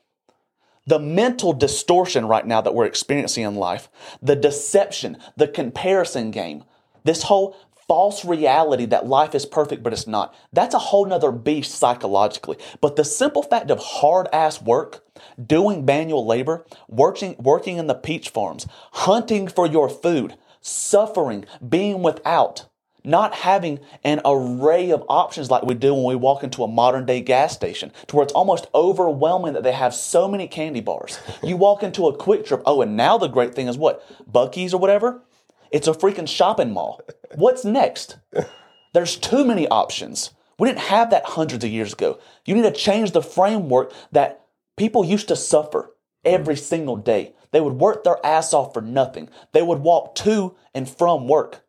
the 0.86 1.00
mental 1.00 1.52
distortion 1.52 2.26
right 2.26 2.46
now 2.46 2.60
that 2.60 2.74
we're 2.74 2.84
experiencing 2.84 3.42
in 3.42 3.56
life, 3.56 3.88
the 4.22 4.36
deception, 4.36 5.18
the 5.36 5.48
comparison 5.48 6.30
game, 6.30 6.62
this 7.02 7.24
whole 7.24 7.56
false 7.88 8.24
reality 8.24 8.86
that 8.86 9.06
life 9.06 9.34
is 9.34 9.46
perfect, 9.46 9.82
but 9.82 9.92
it's 9.92 10.06
not. 10.06 10.34
That's 10.52 10.74
a 10.74 10.78
whole 10.78 11.06
nother 11.06 11.32
beast 11.32 11.72
psychologically. 11.72 12.56
But 12.80 12.96
the 12.96 13.04
simple 13.04 13.42
fact 13.42 13.70
of 13.70 13.78
hard 13.78 14.28
ass 14.32 14.60
work, 14.60 15.04
doing 15.44 15.84
manual 15.84 16.26
labor, 16.26 16.64
working, 16.88 17.36
working 17.38 17.76
in 17.76 17.86
the 17.86 17.94
peach 17.94 18.30
farms, 18.30 18.66
hunting 18.92 19.48
for 19.48 19.66
your 19.66 19.88
food, 19.88 20.36
suffering, 20.60 21.44
being 21.66 22.02
without, 22.02 22.66
not 23.04 23.32
having 23.32 23.78
an 24.02 24.20
array 24.24 24.90
of 24.90 25.04
options 25.08 25.48
like 25.48 25.62
we 25.62 25.74
do 25.74 25.94
when 25.94 26.04
we 26.04 26.16
walk 26.16 26.42
into 26.42 26.64
a 26.64 26.68
modern 26.68 27.06
day 27.06 27.20
gas 27.20 27.54
station 27.54 27.92
to 28.08 28.16
where 28.16 28.24
it's 28.24 28.32
almost 28.32 28.66
overwhelming 28.74 29.52
that 29.52 29.62
they 29.62 29.72
have 29.72 29.94
so 29.94 30.26
many 30.26 30.48
candy 30.48 30.80
bars. 30.80 31.20
You 31.42 31.56
walk 31.56 31.84
into 31.84 32.08
a 32.08 32.18
QuikTrip, 32.18 32.62
oh, 32.66 32.82
and 32.82 32.96
now 32.96 33.16
the 33.16 33.28
great 33.28 33.54
thing 33.54 33.68
is 33.68 33.78
what? 33.78 34.02
Buc-ee's 34.30 34.74
or 34.74 34.80
whatever? 34.80 35.22
It's 35.70 35.88
a 35.88 35.92
freaking 35.92 36.28
shopping 36.28 36.72
mall. 36.72 37.00
What's 37.34 37.64
next? 37.64 38.18
There's 38.92 39.16
too 39.16 39.44
many 39.44 39.68
options. 39.68 40.30
We 40.58 40.68
didn't 40.68 40.80
have 40.80 41.10
that 41.10 41.26
hundreds 41.26 41.64
of 41.64 41.70
years 41.70 41.92
ago. 41.92 42.18
You 42.44 42.54
need 42.54 42.62
to 42.62 42.72
change 42.72 43.12
the 43.12 43.22
framework 43.22 43.92
that 44.12 44.46
people 44.76 45.04
used 45.04 45.28
to 45.28 45.36
suffer 45.36 45.94
every 46.24 46.56
single 46.56 46.96
day. 46.96 47.34
They 47.50 47.60
would 47.60 47.74
work 47.74 48.04
their 48.04 48.24
ass 48.24 48.54
off 48.54 48.72
for 48.72 48.80
nothing. 48.80 49.28
They 49.52 49.62
would 49.62 49.80
walk 49.80 50.14
to 50.16 50.56
and 50.74 50.88
from 50.88 51.28
work. 51.28 51.62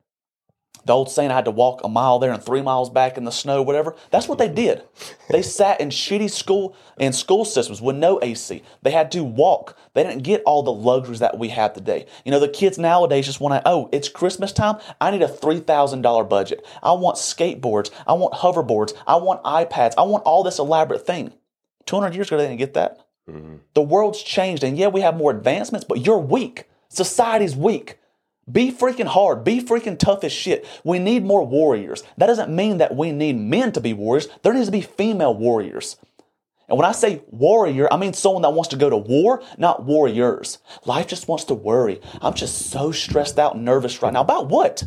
The 0.87 0.93
old 0.93 1.11
saying 1.11 1.31
I 1.31 1.35
had 1.35 1.45
to 1.45 1.51
walk 1.51 1.83
a 1.83 1.89
mile 1.89 2.17
there 2.17 2.31
and 2.31 2.41
three 2.41 2.61
miles 2.61 2.89
back 2.89 3.17
in 3.17 3.25
the 3.25 3.31
snow, 3.31 3.61
whatever. 3.61 3.93
That's 4.09 4.29
what 4.29 4.37
they 4.37 4.47
did. 4.47 4.83
They 5.29 5.41
sat 5.41 5.81
in 5.81 5.89
shitty 5.89 6.31
school 6.31 6.77
and 6.97 7.13
school 7.13 7.43
systems 7.43 7.81
with 7.81 7.97
no 7.97 8.19
AC. 8.21 8.63
They 8.83 8.91
had 8.91 9.11
to 9.11 9.21
walk. 9.21 9.77
They 9.93 10.03
didn't 10.03 10.23
get 10.23 10.43
all 10.45 10.63
the 10.63 10.71
luxuries 10.71 11.19
that 11.19 11.37
we 11.37 11.49
have 11.49 11.73
today. 11.73 12.05
You 12.23 12.31
know, 12.31 12.39
the 12.39 12.47
kids 12.47 12.77
nowadays 12.77 13.25
just 13.25 13.41
want 13.41 13.61
to, 13.61 13.69
oh, 13.69 13.89
it's 13.91 14.07
Christmas 14.07 14.53
time. 14.53 14.77
I 15.01 15.11
need 15.11 15.21
a 15.21 15.27
$3,000 15.27 16.29
budget. 16.29 16.65
I 16.81 16.93
want 16.93 17.17
skateboards. 17.17 17.91
I 18.07 18.13
want 18.13 18.35
hoverboards. 18.35 18.93
I 19.05 19.17
want 19.17 19.43
iPads. 19.43 19.93
I 19.97 20.03
want 20.03 20.23
all 20.23 20.41
this 20.41 20.57
elaborate 20.57 21.05
thing. 21.05 21.33
200 21.85 22.15
years 22.15 22.27
ago, 22.27 22.37
they 22.37 22.47
didn't 22.47 22.59
get 22.59 22.75
that. 22.75 23.05
Mm-hmm. 23.29 23.55
The 23.73 23.81
world's 23.81 24.23
changed. 24.23 24.63
And 24.63 24.77
yeah, 24.77 24.87
we 24.87 25.01
have 25.01 25.17
more 25.17 25.31
advancements, 25.31 25.85
but 25.85 26.05
you're 26.05 26.17
weak. 26.17 26.63
Society's 26.87 27.57
weak. 27.57 27.99
Be 28.49 28.71
freaking 28.71 29.07
hard. 29.07 29.43
Be 29.43 29.61
freaking 29.61 29.99
tough 29.99 30.23
as 30.23 30.31
shit. 30.31 30.65
We 30.83 30.99
need 30.99 31.25
more 31.25 31.45
warriors. 31.45 32.03
That 32.17 32.27
doesn't 32.27 32.55
mean 32.55 32.77
that 32.77 32.95
we 32.95 33.11
need 33.11 33.37
men 33.37 33.71
to 33.73 33.81
be 33.81 33.93
warriors. 33.93 34.27
There 34.41 34.53
needs 34.53 34.67
to 34.67 34.71
be 34.71 34.81
female 34.81 35.33
warriors. 35.33 35.97
And 36.69 36.77
when 36.77 36.87
I 36.87 36.91
say 36.91 37.23
warrior, 37.27 37.91
I 37.91 37.97
mean 37.97 38.13
someone 38.13 38.41
that 38.41 38.53
wants 38.53 38.69
to 38.69 38.75
go 38.75 38.89
to 38.89 38.97
war, 38.97 39.41
not 39.57 39.85
warriors. 39.85 40.59
Life 40.85 41.07
just 41.07 41.27
wants 41.27 41.45
to 41.45 41.53
worry. 41.53 42.01
I'm 42.21 42.33
just 42.33 42.69
so 42.69 42.91
stressed 42.91 43.39
out 43.39 43.55
and 43.55 43.65
nervous 43.65 44.01
right 44.01 44.11
now. 44.11 44.21
About 44.21 44.49
what? 44.49 44.83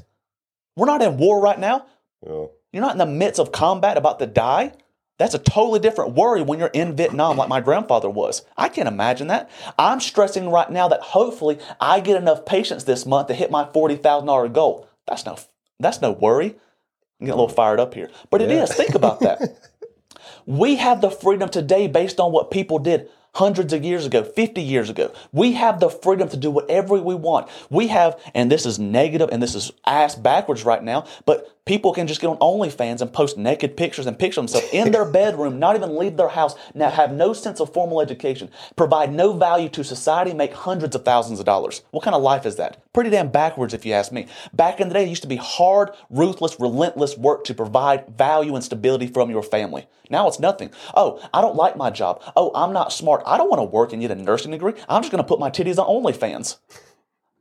We're 0.77 0.87
not 0.87 1.03
in 1.03 1.17
war 1.17 1.41
right 1.41 1.59
now. 1.59 1.87
Yeah. 2.27 2.47
You're 2.73 2.83
not 2.83 2.93
in 2.93 2.99
the 2.99 3.07
midst 3.07 3.41
of 3.41 3.53
combat 3.53 3.97
about 3.97 4.19
to 4.21 4.27
die. 4.27 4.73
That's 5.21 5.35
a 5.35 5.39
totally 5.39 5.81
different 5.81 6.15
worry 6.15 6.41
when 6.41 6.59
you're 6.59 6.69
in 6.69 6.97
Vietnam, 6.97 7.37
like 7.37 7.51
my 7.51 7.61
grandfather 7.61 8.09
was. 8.09 8.41
I 8.57 8.71
can't 8.71 8.89
imagine 8.89 9.27
that. 9.27 9.51
I'm 9.79 10.01
stressing 10.01 10.49
right 10.49 10.71
now 10.71 10.89
that 10.89 11.03
hopefully 11.03 11.59
I 11.79 12.01
get 12.01 12.17
enough 12.17 12.47
patients 12.47 12.85
this 12.85 13.05
month 13.05 13.29
to 13.29 13.35
hit 13.35 13.51
my 13.51 13.69
forty 13.71 13.97
thousand 13.97 14.29
dollar 14.29 14.49
goal. 14.49 14.89
That's 15.07 15.27
no, 15.27 15.37
that's 15.79 16.01
no 16.01 16.13
worry. 16.13 16.47
I'm 16.47 17.27
getting 17.27 17.35
a 17.35 17.43
little 17.43 17.55
fired 17.55 17.81
up 17.81 17.93
here, 17.93 18.11
but 18.31 18.41
it 18.41 18.51
is. 18.51 18.73
Think 18.73 18.95
about 18.95 19.21
that. 19.21 19.59
we 20.47 20.77
have 20.77 21.03
the 21.03 21.11
freedom 21.11 21.51
today 21.51 21.87
based 21.87 22.19
on 22.19 22.33
what 22.33 22.51
people 22.51 22.79
did 22.79 23.11
hundreds 23.35 23.73
of 23.73 23.85
years 23.85 24.07
ago, 24.07 24.25
50 24.25 24.61
years 24.61 24.91
ago. 24.91 25.13
We 25.33 25.53
have 25.53 25.81
the 25.81 25.91
freedom 25.91 26.29
to 26.31 26.37
do 26.37 26.51
whatever 26.51 27.01
we 27.01 27.15
want. 27.15 27.49
We 27.69 27.89
have, 27.89 28.19
and 28.35 28.51
this 28.51 28.67
is 28.67 28.79
negative 28.79 29.29
and 29.31 29.43
this 29.43 29.55
is 29.55 29.71
ass 29.87 30.15
backwards 30.15 30.65
right 30.65 30.83
now, 30.83 31.07
but 31.27 31.60
people 31.71 31.93
can 31.93 32.09
just 32.09 32.21
get 32.21 32.27
on 32.27 32.37
OnlyFans 32.39 33.01
and 33.01 33.13
post 33.13 33.39
naked 33.39 33.77
pictures 33.77 34.05
and 34.05 34.19
picture 34.19 34.41
themselves 34.41 34.67
in 34.73 34.91
their 34.91 35.05
bedroom, 35.21 35.61
not 35.61 35.77
even 35.77 35.97
leave 35.97 36.17
their 36.17 36.31
house, 36.31 36.57
now 36.75 36.91
have 36.91 37.13
no 37.13 37.33
sense 37.33 37.61
of 37.61 37.73
formal 37.73 38.01
education, 38.01 38.51
provide 38.75 39.13
no 39.13 39.33
value 39.33 39.69
to 39.69 39.85
society, 39.85 40.35
make 40.35 40.53
hundreds 40.53 40.97
of 40.97 41.05
thousands 41.05 41.39
of 41.39 41.47
dollars. 41.47 41.83
What 41.93 42.03
kind 42.03 42.17
of 42.17 42.23
life 42.23 42.45
is 42.45 42.57
that? 42.57 42.83
Pretty 42.93 43.11
damn 43.11 43.31
backwards 43.31 43.73
if 43.73 43.87
you 43.87 43.93
ask 43.93 44.11
me. 44.11 44.27
Back 44.53 44.81
in 44.81 44.89
the 44.89 44.95
day, 44.95 45.05
it 45.05 45.11
used 45.11 45.23
to 45.23 45.29
be 45.29 45.37
hard, 45.37 45.91
ruthless, 46.11 46.59
relentless 46.59 47.17
work 47.17 47.45
to 47.45 47.55
provide 47.55 48.17
value 48.19 48.57
and 48.57 48.65
stability 48.65 49.07
from 49.07 49.31
your 49.31 49.45
family. 49.45 49.87
Now 50.11 50.27
it's 50.27 50.41
nothing. 50.41 50.73
Oh, 50.97 51.25
I 51.33 51.41
don't 51.41 51.55
like 51.55 51.77
my 51.77 51.91
job. 51.91 52.21
Oh, 52.35 52.51
I'm 52.53 52.73
not 52.73 52.93
smart. 52.93 53.23
I 53.25 53.39
don't 53.39 53.49
want 53.49 53.61
to 53.61 53.65
work 53.65 53.93
and 53.93 54.03
get 54.03 54.11
a 54.11 54.17
nursing 54.17 54.51
degree. 54.51 54.73
I'm 54.89 55.03
just 55.03 55.13
going 55.13 55.23
to 55.23 55.29
put 55.29 55.39
my 55.39 55.51
titties 55.51 55.79
on 55.79 55.87
OnlyFans. 55.87 56.57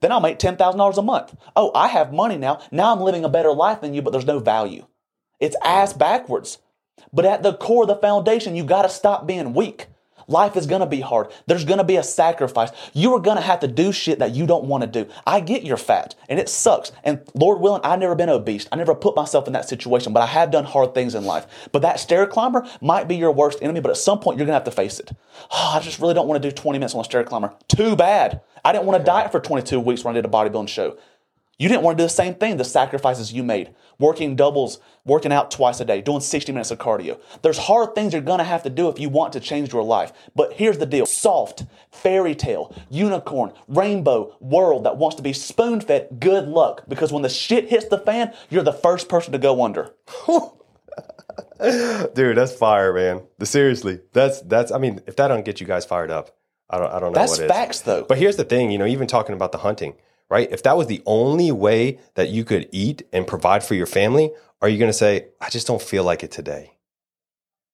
Then 0.01 0.11
I'll 0.11 0.21
make 0.21 0.39
$10,000 0.39 0.97
a 0.97 1.01
month. 1.01 1.35
Oh, 1.55 1.71
I 1.75 1.87
have 1.87 2.13
money 2.13 2.37
now. 2.37 2.61
Now 2.71 2.93
I'm 2.93 3.01
living 3.01 3.25
a 3.25 3.29
better 3.29 3.51
life 3.51 3.81
than 3.81 3.93
you, 3.93 4.01
but 4.01 4.11
there's 4.11 4.25
no 4.25 4.39
value. 4.39 4.85
It's 5.39 5.55
ass 5.63 5.93
backwards. 5.93 6.59
But 7.13 7.25
at 7.25 7.43
the 7.43 7.53
core 7.53 7.83
of 7.83 7.89
the 7.89 7.95
foundation, 7.95 8.55
you 8.55 8.63
got 8.63 8.83
to 8.83 8.89
stop 8.89 9.25
being 9.25 9.53
weak. 9.53 9.87
Life 10.29 10.55
is 10.55 10.67
going 10.67 10.81
to 10.81 10.85
be 10.85 11.01
hard. 11.01 11.31
There's 11.47 11.65
going 11.65 11.79
to 11.79 11.83
be 11.83 11.97
a 11.97 12.03
sacrifice. 12.03 12.69
You 12.93 13.13
are 13.15 13.19
going 13.19 13.37
to 13.37 13.41
have 13.41 13.59
to 13.61 13.67
do 13.67 13.91
shit 13.91 14.19
that 14.19 14.35
you 14.35 14.45
don't 14.45 14.65
want 14.65 14.83
to 14.83 14.87
do. 14.87 15.11
I 15.25 15.39
get 15.39 15.63
you're 15.63 15.75
fat 15.75 16.15
and 16.29 16.39
it 16.39 16.47
sucks. 16.47 16.91
And 17.03 17.21
Lord 17.33 17.59
willing, 17.59 17.81
I've 17.83 17.99
never 17.99 18.15
been 18.15 18.29
obese. 18.29 18.67
I 18.71 18.75
never 18.75 18.93
put 18.93 19.15
myself 19.15 19.47
in 19.47 19.53
that 19.53 19.67
situation, 19.67 20.13
but 20.13 20.21
I 20.21 20.27
have 20.27 20.51
done 20.51 20.65
hard 20.65 20.93
things 20.93 21.15
in 21.15 21.25
life. 21.25 21.47
But 21.71 21.81
that 21.81 21.99
stair 21.99 22.27
climber 22.27 22.67
might 22.79 23.07
be 23.07 23.15
your 23.15 23.31
worst 23.31 23.59
enemy, 23.61 23.79
but 23.79 23.89
at 23.89 23.97
some 23.97 24.19
point 24.19 24.37
you're 24.37 24.45
going 24.45 24.53
to 24.53 24.63
have 24.63 24.63
to 24.65 24.71
face 24.71 24.99
it. 24.99 25.11
Oh, 25.51 25.73
I 25.75 25.79
just 25.79 25.99
really 25.99 26.13
don't 26.13 26.27
want 26.27 26.41
to 26.41 26.49
do 26.49 26.55
20 26.55 26.77
minutes 26.77 26.93
on 26.93 27.01
a 27.01 27.05
stair 27.05 27.23
climber. 27.23 27.53
Too 27.67 27.95
bad. 27.95 28.41
I 28.63 28.71
didn't 28.71 28.85
want 28.85 28.99
to 28.99 29.05
diet 29.05 29.31
for 29.31 29.39
22 29.39 29.79
weeks 29.79 30.03
when 30.03 30.15
I 30.15 30.15
did 30.15 30.25
a 30.25 30.29
bodybuilding 30.29 30.69
show. 30.69 30.97
You 31.59 31.67
didn't 31.67 31.83
want 31.83 31.97
to 31.97 32.03
do 32.03 32.05
the 32.05 32.09
same 32.09 32.35
thing, 32.35 32.55
the 32.55 32.63
sacrifices 32.63 33.33
you 33.33 33.43
made, 33.43 33.75
working 33.99 34.37
doubles, 34.37 34.79
working 35.03 35.33
out 35.33 35.51
twice 35.51 35.81
a 35.81 35.85
day, 35.85 36.01
doing 36.01 36.21
60 36.21 36.53
minutes 36.53 36.71
of 36.71 36.79
cardio. 36.79 37.19
There's 37.41 37.57
hard 37.57 37.93
things 37.93 38.13
you're 38.13 38.21
going 38.21 38.37
to 38.37 38.45
have 38.45 38.63
to 38.63 38.69
do 38.69 38.87
if 38.87 38.97
you 38.97 39.09
want 39.09 39.33
to 39.33 39.41
change 39.41 39.73
your 39.73 39.83
life. 39.83 40.13
But 40.33 40.53
here's 40.53 40.77
the 40.77 40.85
deal 40.85 41.05
soft, 41.05 41.65
fairy 41.91 42.33
tale, 42.33 42.73
unicorn, 42.89 43.51
rainbow 43.67 44.37
world 44.39 44.85
that 44.85 44.95
wants 44.95 45.17
to 45.17 45.21
be 45.21 45.33
spoon 45.33 45.81
fed, 45.81 46.17
good 46.21 46.47
luck. 46.47 46.85
Because 46.87 47.11
when 47.11 47.23
the 47.23 47.29
shit 47.29 47.69
hits 47.69 47.89
the 47.89 47.99
fan, 47.99 48.33
you're 48.49 48.63
the 48.63 48.71
first 48.71 49.09
person 49.09 49.33
to 49.33 49.37
go 49.37 49.61
under. 49.63 49.93
Dude, 51.59 52.37
that's 52.37 52.53
fire, 52.53 52.93
man. 52.93 53.23
Seriously, 53.43 53.99
that's 54.13 54.39
that's. 54.41 54.71
I 54.71 54.77
mean, 54.77 55.01
if 55.07 55.17
that 55.17 55.27
don't 55.27 55.43
get 55.43 55.59
you 55.59 55.67
guys 55.67 55.83
fired 55.85 56.09
up, 56.09 56.37
I 56.69 56.77
don't. 56.77 56.89
I 56.89 56.99
don't 56.99 57.11
know 57.11 57.19
That's 57.19 57.33
what 57.33 57.41
is. 57.41 57.51
facts, 57.51 57.81
though. 57.81 58.03
But 58.03 58.17
here's 58.17 58.37
the 58.37 58.45
thing, 58.45 58.71
you 58.71 58.77
know, 58.77 58.85
even 58.85 59.07
talking 59.07 59.35
about 59.35 59.51
the 59.51 59.57
hunting, 59.57 59.95
right? 60.29 60.51
If 60.51 60.63
that 60.63 60.77
was 60.77 60.87
the 60.87 61.01
only 61.05 61.51
way 61.51 61.99
that 62.15 62.29
you 62.29 62.43
could 62.43 62.69
eat 62.71 63.03
and 63.11 63.27
provide 63.27 63.63
for 63.63 63.75
your 63.75 63.85
family, 63.85 64.31
are 64.61 64.69
you 64.69 64.77
going 64.77 64.89
to 64.91 64.97
say, 64.97 65.27
"I 65.41 65.49
just 65.49 65.67
don't 65.67 65.81
feel 65.81 66.03
like 66.03 66.23
it 66.23 66.31
today"? 66.31 66.77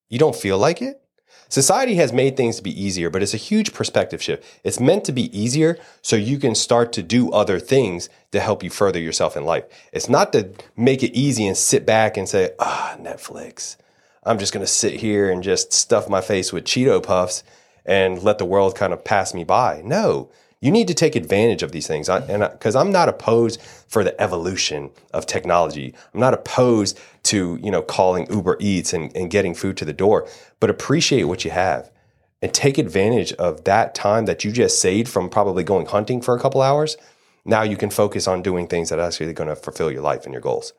You 0.10 0.20
don't 0.20 0.36
feel 0.36 0.58
like 0.58 0.82
it? 0.82 1.02
Society 1.50 1.96
has 1.96 2.12
made 2.12 2.36
things 2.36 2.58
to 2.58 2.64
be 2.64 2.82
easier, 2.82 3.10
but 3.10 3.22
it's 3.22 3.34
a 3.34 3.38
huge 3.38 3.74
perspective 3.74 4.22
shift. 4.22 4.44
It's 4.64 4.80
meant 4.80 5.04
to 5.06 5.12
be 5.12 5.38
easier 5.38 5.78
so 6.02 6.16
you 6.16 6.40
can 6.40 6.56
start 6.56 6.92
to 6.94 7.04
do 7.04 7.32
other 7.32 7.60
things 7.60 8.10
to 8.32 8.40
help 8.40 8.64
you 8.64 8.70
further 8.70 9.00
yourself 9.00 9.38
in 9.38 9.46
life. 9.46 9.66
It's 9.94 10.10
not 10.10 10.34
to 10.34 10.52
make 10.76 11.04
it 11.04 11.16
easy 11.16 11.46
and 11.46 11.56
sit 11.56 11.86
back 11.86 12.18
and 12.18 12.28
say, 12.28 12.52
ah, 12.60 12.98
Netflix. 13.00 13.78
I'm 14.24 14.40
just 14.40 14.54
going 14.54 14.66
to 14.66 14.72
sit 14.72 14.96
here 15.02 15.30
and 15.30 15.44
just 15.44 15.72
stuff 15.72 16.10
my 16.10 16.22
face 16.22 16.52
with 16.52 16.66
Cheeto 16.66 17.02
puffs 17.02 17.44
and 17.86 18.24
let 18.24 18.40
the 18.40 18.46
world 18.46 18.76
kind 18.76 18.92
of 18.92 19.04
pass 19.04 19.34
me 19.34 19.44
by. 19.44 19.82
No, 19.86 20.32
you 20.66 20.72
need 20.72 20.88
to 20.88 20.96
take 20.96 21.16
advantage 21.16 21.62
of 21.62 21.72
these 21.72 21.86
things. 21.86 22.10
I, 22.10 22.22
and 22.22 22.42
because 22.42 22.76
I'm 22.76 22.92
not 22.92 23.08
opposed 23.08 23.62
for 23.62 24.04
the 24.04 24.20
evolution 24.20 24.90
of 25.14 25.28
technology, 25.28 25.94
I'm 26.12 26.20
not 26.20 26.34
opposed 26.34 27.00
to 27.26 27.60
you 27.62 27.70
know 27.70 27.84
calling 27.84 28.26
Uber 28.32 28.58
Eats 28.60 28.92
and, 28.92 29.16
and 29.16 29.30
getting 29.30 29.54
food 29.54 29.78
to 29.78 29.86
the 29.86 29.94
door, 29.94 30.28
but 30.60 30.72
appreciate 30.72 31.26
what 31.26 31.46
you 31.46 31.52
have 31.52 31.92
and 32.42 32.52
take 32.52 32.80
advantage 32.80 33.32
of 33.34 33.64
that 33.66 33.94
time 33.94 34.26
that 34.26 34.44
you 34.44 34.52
just 34.52 34.82
saved 34.82 35.08
from 35.08 35.30
probably 35.30 35.64
going 35.64 35.86
hunting 35.86 36.20
for 36.20 36.36
a 36.36 36.40
couple 36.40 36.64
hours. 36.64 36.98
Now 37.46 37.62
you 37.62 37.78
can 37.78 37.92
focus 37.92 38.28
on 38.28 38.42
doing 38.42 38.68
things 38.68 38.90
that 38.90 38.98
are 38.98 39.06
actually 39.06 39.34
going 39.34 39.50
to 39.50 39.56
fulfill 39.56 39.92
your 39.92 40.02
life 40.02 40.24
and 40.24 40.34
your 40.34 40.42
goals. 40.42 40.74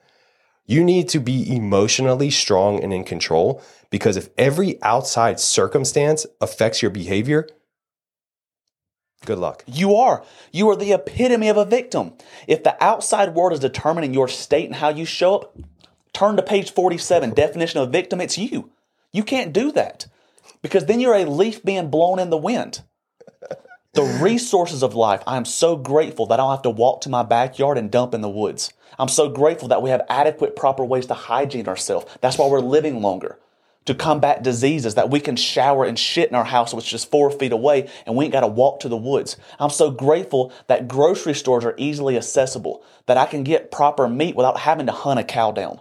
You 0.67 0.83
need 0.83 1.09
to 1.11 1.21
be 1.21 1.55
emotionally 1.55 2.31
strong 2.31 2.83
and 2.83 2.93
in 2.93 3.05
control 3.05 3.63
because 3.91 4.17
if 4.17 4.31
every 4.37 4.83
outside 4.83 5.39
circumstance 5.39 6.27
affects 6.41 6.83
your 6.83 6.91
behavior, 6.91 7.47
Good 9.25 9.39
luck. 9.39 9.65
You 9.67 9.95
are. 9.97 10.25
You 10.53 10.69
are 10.71 10.77
the 10.77 10.93
epitome 10.93 11.49
of 11.49 11.57
a 11.57 11.65
victim. 11.65 12.13
If 12.47 12.63
the 12.63 12.83
outside 12.83 13.35
world 13.35 13.53
is 13.53 13.61
determining 13.61 14.15
your 14.15 14.29
state 14.29 14.67
and 14.67 14.77
how 14.77 14.91
you 14.91 15.05
show 15.05 15.37
up, 15.37 15.59
turn 16.13 16.37
to 16.37 16.43
page 16.43 16.71
47, 16.71 17.31
definition 17.35 17.81
of 17.81 17.91
victim, 17.91 18.21
it's 18.21 18.39
you. 18.39 18.71
You 19.13 19.25
can't 19.25 19.53
do 19.53 19.73
that 19.73 20.07
because 20.63 20.87
then 20.87 21.01
you're 21.01 21.15
a 21.15 21.25
leaf 21.25 21.65
being 21.65 21.91
blown 21.91 22.19
in 22.19 22.31
the 22.31 22.37
wind. 22.37 22.83
The 23.95 24.03
resources 24.21 24.83
of 24.83 24.95
life, 24.95 25.23
I 25.27 25.37
am 25.37 25.45
so 25.45 25.77
grateful 25.77 26.27
that 26.27 26.35
I 26.39 26.43
don't 26.43 26.51
have 26.51 26.63
to 26.63 26.71
walk 26.71 27.01
to 27.03 27.09
my 27.09 27.23
backyard 27.23 27.79
and 27.79 27.91
dump 27.91 28.15
in 28.15 28.21
the 28.21 28.29
woods. 28.29 28.73
I'm 28.99 29.09
so 29.09 29.29
grateful 29.29 29.69
that 29.69 29.83
we 29.83 29.91
have 29.91 30.03
adequate, 30.09 30.57
proper 30.57 30.85
ways 30.85 31.07
to 31.07 31.15
hygiene 31.15 31.69
ourselves. 31.69 32.07
That's 32.21 32.39
why 32.39 32.47
we're 32.47 32.61
living 32.61 33.03
longer. 33.03 33.39
To 33.87 33.95
combat 33.95 34.43
diseases, 34.43 34.97
that 34.97 35.11
we 35.11 35.21
can 35.21 35.37
shower 35.37 35.85
and 35.85 35.99
shit 35.99 36.29
in 36.29 36.35
our 36.35 36.45
house, 36.45 36.75
which 36.75 36.93
is 36.93 37.05
four 37.05 37.31
feet 37.31 37.53
away, 37.53 37.89
and 38.05 38.17
we 38.17 38.25
ain't 38.25 38.33
got 38.33 38.41
to 38.41 38.49
walk 38.49 38.81
to 38.81 38.89
the 38.89 38.97
woods. 38.97 39.37
I'm 39.59 39.71
so 39.71 39.91
grateful 39.91 40.53
that 40.67 40.89
grocery 40.89 41.35
stores 41.35 41.65
are 41.65 41.75
easily 41.79 42.17
accessible, 42.17 42.85
that 43.07 43.17
I 43.17 43.27
can 43.27 43.45
get 43.45 43.71
proper 43.71 44.09
meat 44.09 44.35
without 44.37 44.59
having 44.59 44.87
to 44.87 44.93
hunt 44.93 45.21
a 45.21 45.25
cow 45.25 45.53
down. 45.53 45.81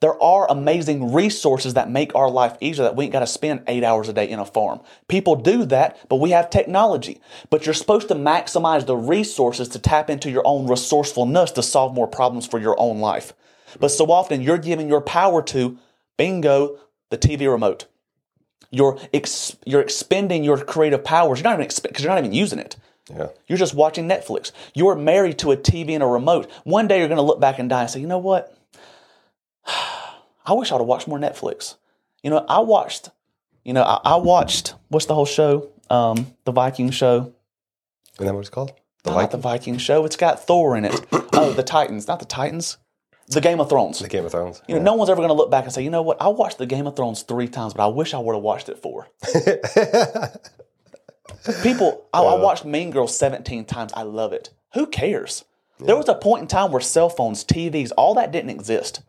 There 0.00 0.20
are 0.22 0.50
amazing 0.50 1.12
resources 1.12 1.74
that 1.74 1.90
make 1.90 2.14
our 2.14 2.30
life 2.30 2.56
easier 2.60 2.84
that 2.84 2.96
we 2.96 3.04
ain't 3.04 3.12
got 3.12 3.20
to 3.20 3.26
spend 3.26 3.64
eight 3.66 3.84
hours 3.84 4.08
a 4.08 4.14
day 4.14 4.30
in 4.30 4.38
a 4.38 4.46
farm. 4.46 4.80
People 5.08 5.36
do 5.36 5.66
that, 5.66 6.08
but 6.08 6.16
we 6.16 6.30
have 6.30 6.48
technology. 6.48 7.20
But 7.50 7.66
you're 7.66 7.74
supposed 7.74 8.08
to 8.08 8.14
maximize 8.14 8.86
the 8.86 8.96
resources 8.96 9.68
to 9.68 9.78
tap 9.78 10.08
into 10.08 10.30
your 10.30 10.46
own 10.46 10.66
resourcefulness 10.68 11.50
to 11.52 11.62
solve 11.62 11.92
more 11.94 12.08
problems 12.08 12.46
for 12.46 12.58
your 12.58 12.80
own 12.80 13.00
life. 13.00 13.34
But 13.78 13.90
so 13.90 14.10
often 14.10 14.40
you're 14.40 14.56
giving 14.56 14.88
your 14.88 15.02
power 15.02 15.42
to 15.42 15.78
bingo, 16.16 16.78
the 17.10 17.18
TV 17.18 17.50
remote. 17.50 17.86
You're, 18.70 18.98
ex- 19.12 19.56
you're 19.66 19.80
expending 19.80 20.44
your 20.44 20.58
creative 20.58 21.04
powers. 21.04 21.40
You're 21.40 21.50
not 21.50 21.60
even 21.60 21.70
because 21.82 22.04
you're 22.04 22.12
not 22.12 22.18
even 22.18 22.32
using 22.32 22.58
it. 22.58 22.76
Yeah. 23.08 23.28
You're 23.48 23.58
just 23.58 23.74
watching 23.74 24.08
Netflix. 24.08 24.52
You're 24.74 24.94
married 24.94 25.38
to 25.40 25.50
a 25.52 25.56
TV 25.56 25.90
and 25.90 26.02
a 26.02 26.06
remote. 26.06 26.50
One 26.64 26.86
day 26.86 26.98
you're 26.98 27.08
going 27.08 27.16
to 27.16 27.22
look 27.22 27.40
back 27.40 27.58
and 27.58 27.68
die 27.68 27.82
and 27.82 27.90
say, 27.90 28.00
you 28.00 28.06
know 28.06 28.18
what? 28.18 28.56
I 29.66 30.52
wish 30.52 30.70
I'd 30.70 30.78
have 30.78 30.86
watched 30.86 31.08
more 31.08 31.18
Netflix. 31.18 31.76
You 32.22 32.30
know, 32.30 32.44
I 32.48 32.60
watched, 32.60 33.10
you 33.64 33.72
know, 33.72 33.82
I, 33.82 34.00
I 34.04 34.16
watched, 34.16 34.74
what's 34.88 35.06
the 35.06 35.14
whole 35.14 35.26
show? 35.26 35.68
Um, 35.88 36.34
the 36.44 36.52
Viking 36.52 36.90
show. 36.90 37.32
Isn't 38.14 38.26
that 38.26 38.34
what 38.34 38.40
it's 38.40 38.50
called? 38.50 38.72
The 39.02 39.12
like 39.12 39.30
the 39.30 39.38
Viking 39.38 39.78
show. 39.78 40.04
It's 40.04 40.16
got 40.16 40.46
Thor 40.46 40.76
in 40.76 40.84
it. 40.84 41.06
oh, 41.32 41.52
the 41.52 41.62
Titans. 41.62 42.06
Not 42.06 42.20
the 42.20 42.26
Titans. 42.26 42.76
The 43.30 43.40
Game 43.40 43.60
of 43.60 43.68
Thrones. 43.68 44.00
the 44.00 44.08
Game 44.08 44.24
of 44.24 44.32
Thrones. 44.32 44.60
You 44.66 44.74
know, 44.74 44.82
no 44.82 44.94
one's 44.94 45.08
ever 45.08 45.18
going 45.18 45.28
to 45.28 45.34
look 45.34 45.50
back 45.50 45.64
and 45.64 45.72
say, 45.72 45.82
you 45.82 45.90
know 45.90 46.02
what? 46.02 46.20
I 46.20 46.28
watched 46.28 46.58
the 46.58 46.66
Game 46.66 46.86
of 46.86 46.96
Thrones 46.96 47.22
three 47.22 47.48
times, 47.48 47.74
but 47.74 47.84
I 47.84 47.88
wish 47.88 48.12
I 48.12 48.18
would 48.18 48.34
have 48.34 48.42
watched 48.42 48.68
it 48.68 48.78
four. 48.78 49.08
People, 51.62 52.06
I, 52.12 52.22
I 52.22 52.34
watched 52.34 52.64
Mean 52.64 52.90
Girls 52.90 53.16
17 53.16 53.64
times. 53.66 53.92
I 53.94 54.02
love 54.02 54.32
it. 54.32 54.50
Who 54.74 54.86
cares? 54.86 55.44
There 55.78 55.96
was 55.96 56.08
a 56.08 56.14
point 56.14 56.42
in 56.42 56.48
time 56.48 56.72
where 56.72 56.80
cell 56.80 57.08
phones, 57.08 57.44
TVs, 57.44 57.92
all 57.96 58.14
that 58.14 58.32
didn't 58.32 58.50
exist. 58.50 59.00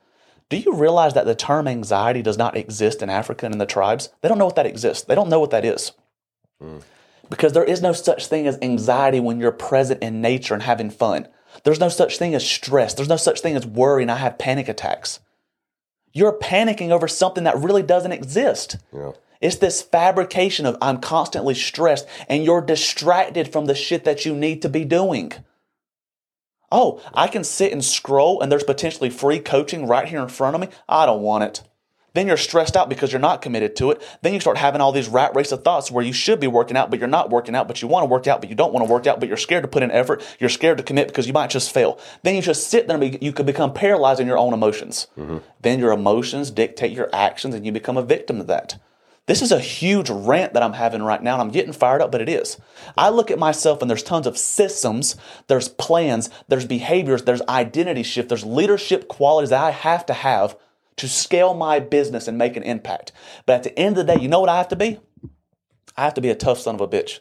Do 0.50 0.58
you 0.58 0.74
realize 0.74 1.14
that 1.14 1.26
the 1.26 1.36
term 1.36 1.68
anxiety 1.68 2.22
does 2.22 2.38
not 2.38 2.58
exist 2.58 3.02
in 3.02 3.10
Africa 3.10 3.46
and 3.46 3.56
in 3.56 3.60
the 3.60 3.66
tribes? 3.66 4.10
They 4.22 4.30
don't 4.30 4.38
know 4.38 4.46
what 4.46 4.56
that 4.56 4.66
exists. 4.66 5.06
They 5.06 5.16
don't 5.16 5.30
know 5.30 5.40
what 5.40 5.52
that 5.52 5.66
is. 5.66 5.94
Hmm. 6.62 6.80
Because 7.30 7.54
there 7.54 7.64
is 7.64 7.82
no 7.82 7.94
such 7.94 8.28
thing 8.28 8.48
as 8.48 8.58
anxiety 8.62 9.20
when 9.20 9.40
you're 9.40 9.52
present 9.52 10.04
in 10.04 10.22
nature 10.22 10.54
and 10.54 10.64
having 10.64 10.90
fun. 10.90 11.28
There's 11.64 11.80
no 11.80 11.90
such 11.90 12.18
thing 12.18 12.36
as 12.36 12.48
stress. 12.48 12.94
There's 12.94 13.10
no 13.10 13.18
such 13.18 13.42
thing 13.42 13.56
as 13.56 13.66
worry 13.66 14.04
and 14.04 14.12
I 14.12 14.18
have 14.18 14.38
panic 14.38 14.68
attacks. 14.68 15.20
You're 16.14 16.38
panicking 16.38 16.92
over 16.92 17.08
something 17.08 17.46
that 17.46 17.58
really 17.58 17.84
doesn't 17.84 18.12
exist. 18.12 18.78
Yeah. 18.94 19.12
It's 19.40 19.56
this 19.56 19.82
fabrication 19.82 20.66
of 20.66 20.78
I'm 20.82 21.00
constantly 21.00 21.56
stressed 21.56 22.08
and 22.28 22.44
you're 22.44 22.62
distracted 22.62 23.52
from 23.52 23.66
the 23.66 23.76
shit 23.76 24.04
that 24.04 24.26
you 24.26 24.36
need 24.36 24.62
to 24.62 24.70
be 24.70 24.86
doing. 24.86 25.34
Oh, 26.72 27.02
I 27.14 27.28
can 27.28 27.44
sit 27.44 27.72
and 27.72 27.84
scroll 27.84 28.42
and 28.42 28.52
there's 28.52 28.64
potentially 28.64 29.10
free 29.10 29.40
coaching 29.40 29.88
right 29.88 30.08
here 30.08 30.22
in 30.22 30.30
front 30.30 30.56
of 30.56 30.62
me. 30.62 30.70
I 30.88 31.06
don't 31.06 31.22
want 31.22 31.44
it. 31.44 31.64
Then 32.14 32.28
you're 32.28 32.38
stressed 32.38 32.76
out 32.76 32.90
because 32.90 33.12
you're 33.12 33.22
not 33.22 33.42
committed 33.42 33.76
to 33.78 33.92
it. 33.92 34.02
Then 34.22 34.34
you 34.34 34.40
start 34.40 34.58
having 34.58 34.82
all 34.82 34.92
these 34.92 35.08
rat 35.08 35.36
race 35.36 35.52
of 35.52 35.64
thoughts 35.64 35.90
where 35.90 36.04
you 36.04 36.12
should 36.12 36.40
be 36.40 36.48
working 36.48 36.76
out, 36.76 36.90
but 36.90 37.00
you're 37.00 37.08
not 37.08 37.30
working 37.30 37.56
out, 37.56 37.68
but 37.68 37.82
you 37.82 37.88
want 37.88 38.04
to 38.04 38.10
work 38.10 38.28
out, 38.28 38.42
but 38.42 38.50
you 38.50 38.56
don't 38.56 38.74
want 38.74 38.86
to 38.86 38.92
work 38.92 39.08
out, 39.08 39.20
but 39.20 39.30
you're 39.30 39.38
scared 39.38 39.64
to 39.64 39.68
put 39.70 39.84
in 39.84 39.92
effort. 39.92 40.22
You're 40.40 40.50
scared 40.50 40.78
to 40.78 40.84
commit 40.84 41.08
because 41.08 41.28
you 41.28 41.34
might 41.34 41.50
just 41.50 41.74
fail. 41.74 42.00
Then 42.24 42.36
you 42.36 42.42
just 42.42 42.68
sit 42.68 42.88
there 42.88 43.02
and 43.02 43.12
be, 43.12 43.26
you 43.26 43.32
could 43.32 43.46
become 43.46 43.74
paralyzed 43.74 44.20
in 44.20 44.28
your 44.28 44.38
own 44.38 44.54
emotions. 44.54 45.08
Mm-hmm. 45.18 45.38
Then 45.62 45.80
your 45.80 45.92
emotions 45.92 46.52
dictate 46.52 46.92
your 46.92 47.10
actions 47.14 47.56
and 47.56 47.66
you 47.66 47.72
become 47.72 47.98
a 47.98 48.04
victim 48.04 48.42
of 48.42 48.48
that. 48.48 48.78
This 49.28 49.42
is 49.42 49.52
a 49.52 49.60
huge 49.60 50.10
rant 50.10 50.54
that 50.54 50.64
I'm 50.64 50.74
having 50.74 51.04
right 51.04 51.22
now, 51.22 51.34
and 51.34 51.42
I'm 51.42 51.52
getting 51.52 51.72
fired 51.74 52.02
up, 52.02 52.12
but 52.12 52.22
it 52.22 52.28
is. 52.28 52.58
I 52.98 53.10
look 53.10 53.30
at 53.30 53.40
myself, 53.40 53.82
and 53.82 53.90
there's 53.90 54.04
tons 54.04 54.26
of 54.26 54.38
systems, 54.38 55.16
there's 55.48 55.70
plans, 55.70 56.30
there's 56.48 56.66
behaviors, 56.66 57.24
there's 57.24 57.44
identity 57.44 58.04
shift, 58.04 58.30
there's 58.30 58.44
leadership 58.44 59.08
qualities 59.08 59.52
that 59.52 59.64
I 59.64 59.72
have 59.72 60.06
to 60.08 60.14
have 60.14 60.58
to 61.02 61.10
scale 61.10 61.56
my 61.56 61.80
business 61.80 62.28
and 62.28 62.38
make 62.38 62.56
an 62.56 62.64
impact. 62.64 63.12
But 63.48 63.54
at 63.54 63.64
the 63.64 63.78
end 63.78 63.98
of 63.98 64.06
the 64.06 64.14
day, 64.14 64.22
you 64.22 64.28
know 64.28 64.40
what 64.40 64.50
I 64.50 64.58
have 64.58 64.68
to 64.70 64.76
be? 64.76 65.00
I 65.98 66.04
have 66.04 66.14
to 66.14 66.22
be 66.22 66.30
a 66.30 66.36
tough 66.36 66.60
son 66.60 66.76
of 66.76 66.82
a 66.82 66.88
bitch. 66.88 67.20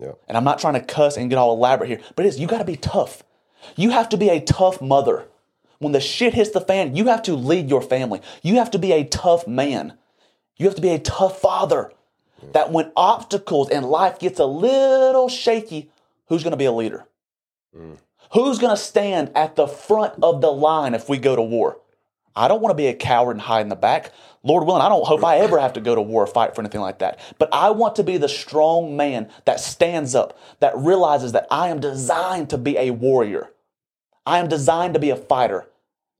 Yeah. 0.00 0.12
And 0.26 0.36
I'm 0.36 0.42
not 0.42 0.58
trying 0.58 0.74
to 0.74 0.80
cuss 0.80 1.16
and 1.16 1.30
get 1.30 1.38
all 1.38 1.54
elaborate 1.54 1.88
here, 1.88 2.00
but 2.16 2.26
it 2.26 2.28
is, 2.28 2.40
you 2.40 2.48
got 2.48 2.58
to 2.58 2.64
be 2.64 2.76
tough. 2.76 3.22
You 3.76 3.90
have 3.90 4.08
to 4.08 4.16
be 4.16 4.28
a 4.28 4.40
tough 4.40 4.82
mother. 4.82 5.26
When 5.78 5.92
the 5.92 6.00
shit 6.00 6.34
hits 6.34 6.50
the 6.50 6.60
fan, 6.60 6.96
you 6.96 7.06
have 7.06 7.22
to 7.22 7.34
lead 7.34 7.68
your 7.68 7.82
family. 7.82 8.20
You 8.42 8.56
have 8.56 8.72
to 8.72 8.78
be 8.78 8.92
a 8.92 9.04
tough 9.04 9.46
man. 9.46 9.96
You 10.56 10.66
have 10.66 10.74
to 10.74 10.82
be 10.82 10.90
a 10.90 10.98
tough 10.98 11.40
father. 11.40 11.92
That 12.52 12.72
when 12.72 12.92
obstacles 12.96 13.70
and 13.70 13.86
life 13.86 14.18
gets 14.18 14.40
a 14.40 14.44
little 14.44 15.28
shaky, 15.28 15.90
who's 16.26 16.42
going 16.42 16.50
to 16.50 16.58
be 16.58 16.64
a 16.64 16.72
leader? 16.72 17.06
Mm. 17.74 17.98
Who's 18.32 18.58
going 18.58 18.74
to 18.74 18.82
stand 18.82 19.30
at 19.36 19.54
the 19.54 19.68
front 19.68 20.14
of 20.22 20.40
the 20.40 20.50
line 20.50 20.94
if 20.94 21.08
we 21.08 21.18
go 21.18 21.36
to 21.36 21.42
war? 21.42 21.78
I 22.36 22.48
don't 22.48 22.60
want 22.60 22.72
to 22.72 22.82
be 22.82 22.88
a 22.88 22.94
coward 22.94 23.32
and 23.32 23.40
hide 23.40 23.60
in 23.60 23.68
the 23.68 23.76
back. 23.76 24.12
Lord 24.42 24.66
willing, 24.66 24.82
I 24.82 24.88
don't 24.88 25.06
hope 25.06 25.24
I 25.24 25.38
ever 25.38 25.58
have 25.58 25.72
to 25.74 25.80
go 25.80 25.94
to 25.94 26.02
war 26.02 26.24
or 26.24 26.26
fight 26.26 26.54
for 26.54 26.60
anything 26.60 26.80
like 26.80 26.98
that. 26.98 27.18
But 27.38 27.48
I 27.52 27.70
want 27.70 27.96
to 27.96 28.02
be 28.02 28.18
the 28.18 28.28
strong 28.28 28.96
man 28.96 29.30
that 29.44 29.60
stands 29.60 30.14
up, 30.14 30.38
that 30.60 30.76
realizes 30.76 31.32
that 31.32 31.46
I 31.50 31.68
am 31.68 31.80
designed 31.80 32.50
to 32.50 32.58
be 32.58 32.76
a 32.76 32.90
warrior. 32.90 33.50
I 34.26 34.38
am 34.38 34.48
designed 34.48 34.94
to 34.94 35.00
be 35.00 35.10
a 35.10 35.16
fighter. 35.16 35.66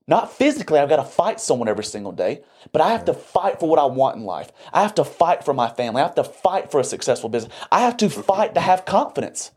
Not 0.07 0.31
physically, 0.31 0.79
I've 0.79 0.89
got 0.89 0.97
to 0.97 1.03
fight 1.03 1.39
someone 1.39 1.67
every 1.67 1.83
single 1.83 2.11
day, 2.11 2.43
but 2.71 2.81
I 2.81 2.89
have 2.89 3.05
to 3.05 3.13
fight 3.13 3.59
for 3.59 3.67
what 3.67 3.79
I 3.79 3.85
want 3.85 4.17
in 4.17 4.23
life. 4.23 4.51
I 4.71 4.83
have 4.83 4.95
to 4.95 5.03
fight 5.03 5.43
for 5.43 5.53
my 5.53 5.67
family. 5.67 6.01
I 6.01 6.05
have 6.05 6.15
to 6.15 6.23
fight 6.23 6.71
for 6.71 6.79
a 6.79 6.83
successful 6.83 7.29
business. 7.29 7.53
I 7.71 7.81
have 7.81 7.97
to 7.97 8.09
fight 8.09 8.53
to 8.53 8.61
have 8.61 8.85
confidence. 8.85 9.51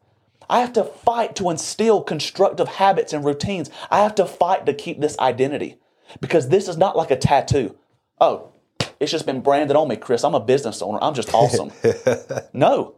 I 0.49 0.61
have 0.61 0.73
to 0.73 0.85
fight 0.85 1.37
to 1.37 1.51
instill 1.51 2.03
constructive 2.03 2.69
habits 2.69 3.13
and 3.13 3.25
routines. 3.25 3.71
I 3.91 3.99
have 3.99 4.15
to 4.15 4.25
fight 4.25 4.65
to 4.67 4.73
keep 4.73 5.01
this 5.01 5.19
identity 5.19 5.79
because 6.21 6.49
this 6.49 6.69
is 6.69 6.77
not 6.77 6.97
like 6.97 7.11
a 7.11 7.17
tattoo. 7.17 7.77
Oh, 8.21 8.53
it's 9.01 9.13
just 9.13 9.27
been 9.27 9.41
branded 9.43 9.77
on 9.77 9.89
me, 9.89 9.97
Chris. 9.97 10.25
I'm 10.25 10.35
a 10.35 10.41
business 10.41 10.83
owner. 10.83 10.99
I'm 11.01 11.15
just 11.15 11.33
awesome. 11.33 11.71
no. 12.53 12.95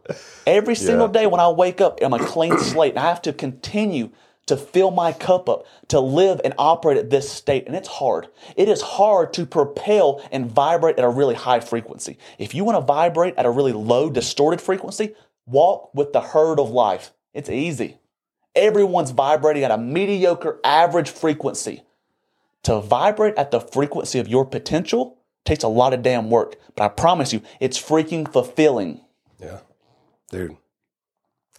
Every 0.47 0.75
single 0.75 1.07
Yeah. 1.07 1.13
day 1.13 1.27
when 1.27 1.39
I 1.39 1.49
wake 1.49 1.79
up, 1.81 1.99
I'm 2.01 2.13
a 2.13 2.19
clean 2.19 2.57
slate. 2.59 2.93
And 2.93 2.99
I 2.99 3.07
have 3.09 3.21
to 3.23 3.33
continue 3.33 4.09
to 4.47 4.57
fill 4.57 4.89
my 4.91 5.13
cup 5.13 5.47
up, 5.47 5.65
to 5.89 5.99
live 5.99 6.41
and 6.43 6.53
operate 6.57 6.97
at 6.97 7.11
this 7.11 7.29
state. 7.31 7.67
And 7.67 7.75
it's 7.75 7.87
hard. 7.87 8.27
It 8.57 8.67
is 8.67 8.81
hard 8.81 9.31
to 9.33 9.45
propel 9.45 10.27
and 10.31 10.49
vibrate 10.51 10.97
at 10.97 11.05
a 11.05 11.09
really 11.09 11.35
high 11.35 11.59
frequency. 11.59 12.17
If 12.39 12.55
you 12.55 12.63
want 12.63 12.77
to 12.77 12.81
vibrate 12.85 13.35
at 13.37 13.45
a 13.45 13.51
really 13.51 13.71
low, 13.71 14.09
distorted 14.09 14.59
frequency, 14.59 15.13
walk 15.45 15.93
with 15.93 16.11
the 16.13 16.21
herd 16.21 16.59
of 16.59 16.71
life. 16.71 17.13
It's 17.33 17.49
easy. 17.49 17.99
Everyone's 18.55 19.11
vibrating 19.11 19.63
at 19.63 19.71
a 19.71 19.77
mediocre 19.77 20.59
average 20.63 21.09
frequency. 21.11 21.83
To 22.63 22.79
vibrate 22.79 23.35
at 23.37 23.51
the 23.51 23.59
frequency 23.59 24.19
of 24.19 24.27
your 24.27 24.45
potential 24.45 25.17
takes 25.45 25.63
a 25.63 25.67
lot 25.67 25.93
of 25.93 26.03
damn 26.03 26.29
work, 26.29 26.55
but 26.75 26.83
I 26.83 26.87
promise 26.89 27.33
you, 27.33 27.41
it's 27.59 27.81
freaking 27.81 28.31
fulfilling. 28.31 29.01
Yeah. 29.39 29.59
Dude, 30.29 30.55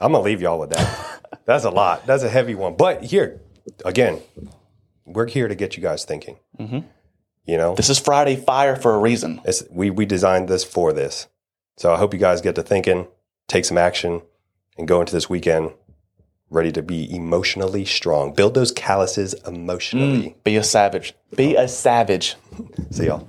I'm 0.00 0.12
going 0.12 0.22
to 0.22 0.24
leave 0.24 0.40
y'all 0.40 0.60
with 0.60 0.70
that. 0.70 1.40
That's 1.44 1.64
a 1.64 1.70
lot. 1.70 2.06
That's 2.06 2.22
a 2.22 2.28
heavy 2.28 2.54
one. 2.54 2.76
But 2.76 3.02
here, 3.02 3.40
again, 3.84 4.20
we're 5.04 5.26
here 5.26 5.48
to 5.48 5.54
get 5.56 5.76
you 5.76 5.82
guys 5.82 6.04
thinking. 6.04 6.38
Mm-hmm. 6.58 6.80
You 7.44 7.56
know, 7.56 7.74
This 7.74 7.90
is 7.90 7.98
Friday 7.98 8.36
Fire 8.36 8.76
for 8.76 8.94
a 8.94 8.98
reason. 8.98 9.40
it's, 9.44 9.64
we, 9.68 9.90
we 9.90 10.06
designed 10.06 10.48
this 10.48 10.62
for 10.62 10.92
this. 10.92 11.26
So 11.76 11.92
I 11.92 11.98
hope 11.98 12.14
you 12.14 12.20
guys 12.20 12.40
get 12.40 12.54
to 12.54 12.62
thinking, 12.62 13.08
take 13.48 13.64
some 13.64 13.76
action, 13.78 14.22
and 14.78 14.86
go 14.86 15.00
into 15.00 15.12
this 15.12 15.28
weekend 15.28 15.72
ready 16.52 16.70
to 16.72 16.82
be 16.82 17.14
emotionally 17.14 17.84
strong. 17.84 18.32
Build 18.34 18.54
those 18.54 18.70
calluses 18.70 19.34
emotionally. 19.46 20.30
Mm. 20.30 20.44
Be 20.44 20.56
a 20.56 20.62
savage. 20.62 21.14
Be 21.34 21.56
a 21.56 21.66
savage. 21.66 22.36
See 22.90 23.06
y'all. 23.06 23.26